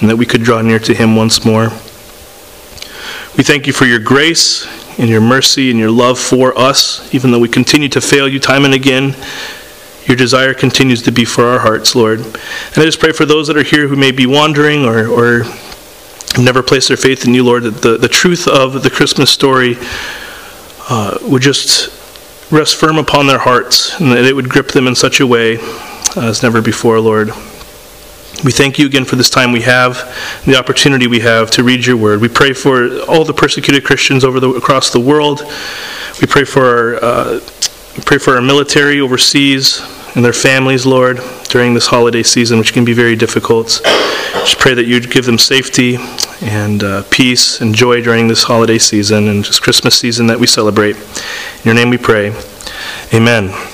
and 0.00 0.08
that 0.08 0.16
we 0.16 0.26
could 0.26 0.44
draw 0.44 0.62
near 0.62 0.78
to 0.78 0.94
him 0.94 1.16
once 1.16 1.44
more. 1.44 1.70
We 3.36 3.42
thank 3.42 3.66
you 3.66 3.72
for 3.72 3.86
your 3.86 3.98
grace 3.98 4.64
and 4.96 5.08
your 5.08 5.20
mercy 5.20 5.70
and 5.70 5.78
your 5.78 5.90
love 5.90 6.20
for 6.20 6.56
us, 6.56 7.12
even 7.12 7.32
though 7.32 7.40
we 7.40 7.48
continue 7.48 7.88
to 7.88 8.00
fail 8.00 8.28
you 8.28 8.38
time 8.38 8.64
and 8.64 8.74
again. 8.74 9.16
Your 10.12 10.18
desire 10.18 10.52
continues 10.52 11.00
to 11.04 11.10
be 11.10 11.24
for 11.24 11.46
our 11.46 11.58
hearts, 11.58 11.94
Lord. 11.94 12.20
And 12.20 12.36
I 12.76 12.84
just 12.84 13.00
pray 13.00 13.12
for 13.12 13.24
those 13.24 13.46
that 13.46 13.56
are 13.56 13.62
here 13.62 13.88
who 13.88 13.96
may 13.96 14.10
be 14.10 14.26
wandering 14.26 14.84
or, 14.84 15.08
or 15.08 15.44
never 16.38 16.62
placed 16.62 16.88
their 16.88 16.98
faith 16.98 17.24
in 17.24 17.32
you, 17.32 17.42
Lord, 17.42 17.62
that 17.62 17.80
the, 17.80 17.96
the 17.96 18.08
truth 18.08 18.46
of 18.46 18.82
the 18.82 18.90
Christmas 18.90 19.30
story 19.30 19.78
uh, 20.90 21.16
would 21.22 21.40
just 21.40 21.88
rest 22.52 22.76
firm 22.76 22.98
upon 22.98 23.26
their 23.26 23.38
hearts 23.38 23.98
and 23.98 24.12
that 24.12 24.26
it 24.26 24.36
would 24.36 24.50
grip 24.50 24.68
them 24.68 24.86
in 24.86 24.94
such 24.94 25.20
a 25.20 25.26
way 25.26 25.56
as 26.14 26.42
never 26.42 26.60
before, 26.60 27.00
Lord. 27.00 27.28
We 28.44 28.52
thank 28.52 28.78
you 28.78 28.84
again 28.84 29.06
for 29.06 29.16
this 29.16 29.30
time 29.30 29.50
we 29.50 29.62
have, 29.62 29.96
the 30.44 30.58
opportunity 30.58 31.06
we 31.06 31.20
have 31.20 31.50
to 31.52 31.64
read 31.64 31.86
your 31.86 31.96
word. 31.96 32.20
We 32.20 32.28
pray 32.28 32.52
for 32.52 33.00
all 33.08 33.24
the 33.24 33.32
persecuted 33.32 33.82
Christians 33.82 34.24
over 34.24 34.40
the, 34.40 34.50
across 34.50 34.90
the 34.90 35.00
world. 35.00 35.40
We 36.20 36.26
pray 36.26 36.44
for 36.44 36.66
our, 36.66 37.02
uh, 37.02 37.40
we 37.96 38.02
pray 38.02 38.18
for 38.18 38.34
our 38.34 38.42
military 38.42 39.00
overseas 39.00 39.80
and 40.14 40.24
their 40.24 40.32
families, 40.32 40.84
Lord, 40.84 41.20
during 41.48 41.74
this 41.74 41.86
holiday 41.86 42.22
season, 42.22 42.58
which 42.58 42.72
can 42.72 42.84
be 42.84 42.92
very 42.92 43.16
difficult. 43.16 43.80
Just 43.84 44.58
pray 44.58 44.74
that 44.74 44.86
you'd 44.86 45.10
give 45.10 45.24
them 45.24 45.38
safety 45.38 45.96
and 46.42 46.82
uh, 46.82 47.02
peace 47.10 47.60
and 47.60 47.74
joy 47.74 48.02
during 48.02 48.28
this 48.28 48.42
holiday 48.42 48.78
season 48.78 49.28
and 49.28 49.44
just 49.44 49.62
Christmas 49.62 49.98
season 49.98 50.26
that 50.26 50.38
we 50.38 50.46
celebrate. 50.46 50.96
In 50.96 51.64
your 51.64 51.74
name 51.74 51.90
we 51.90 51.98
pray. 51.98 52.34
Amen. 53.14 53.71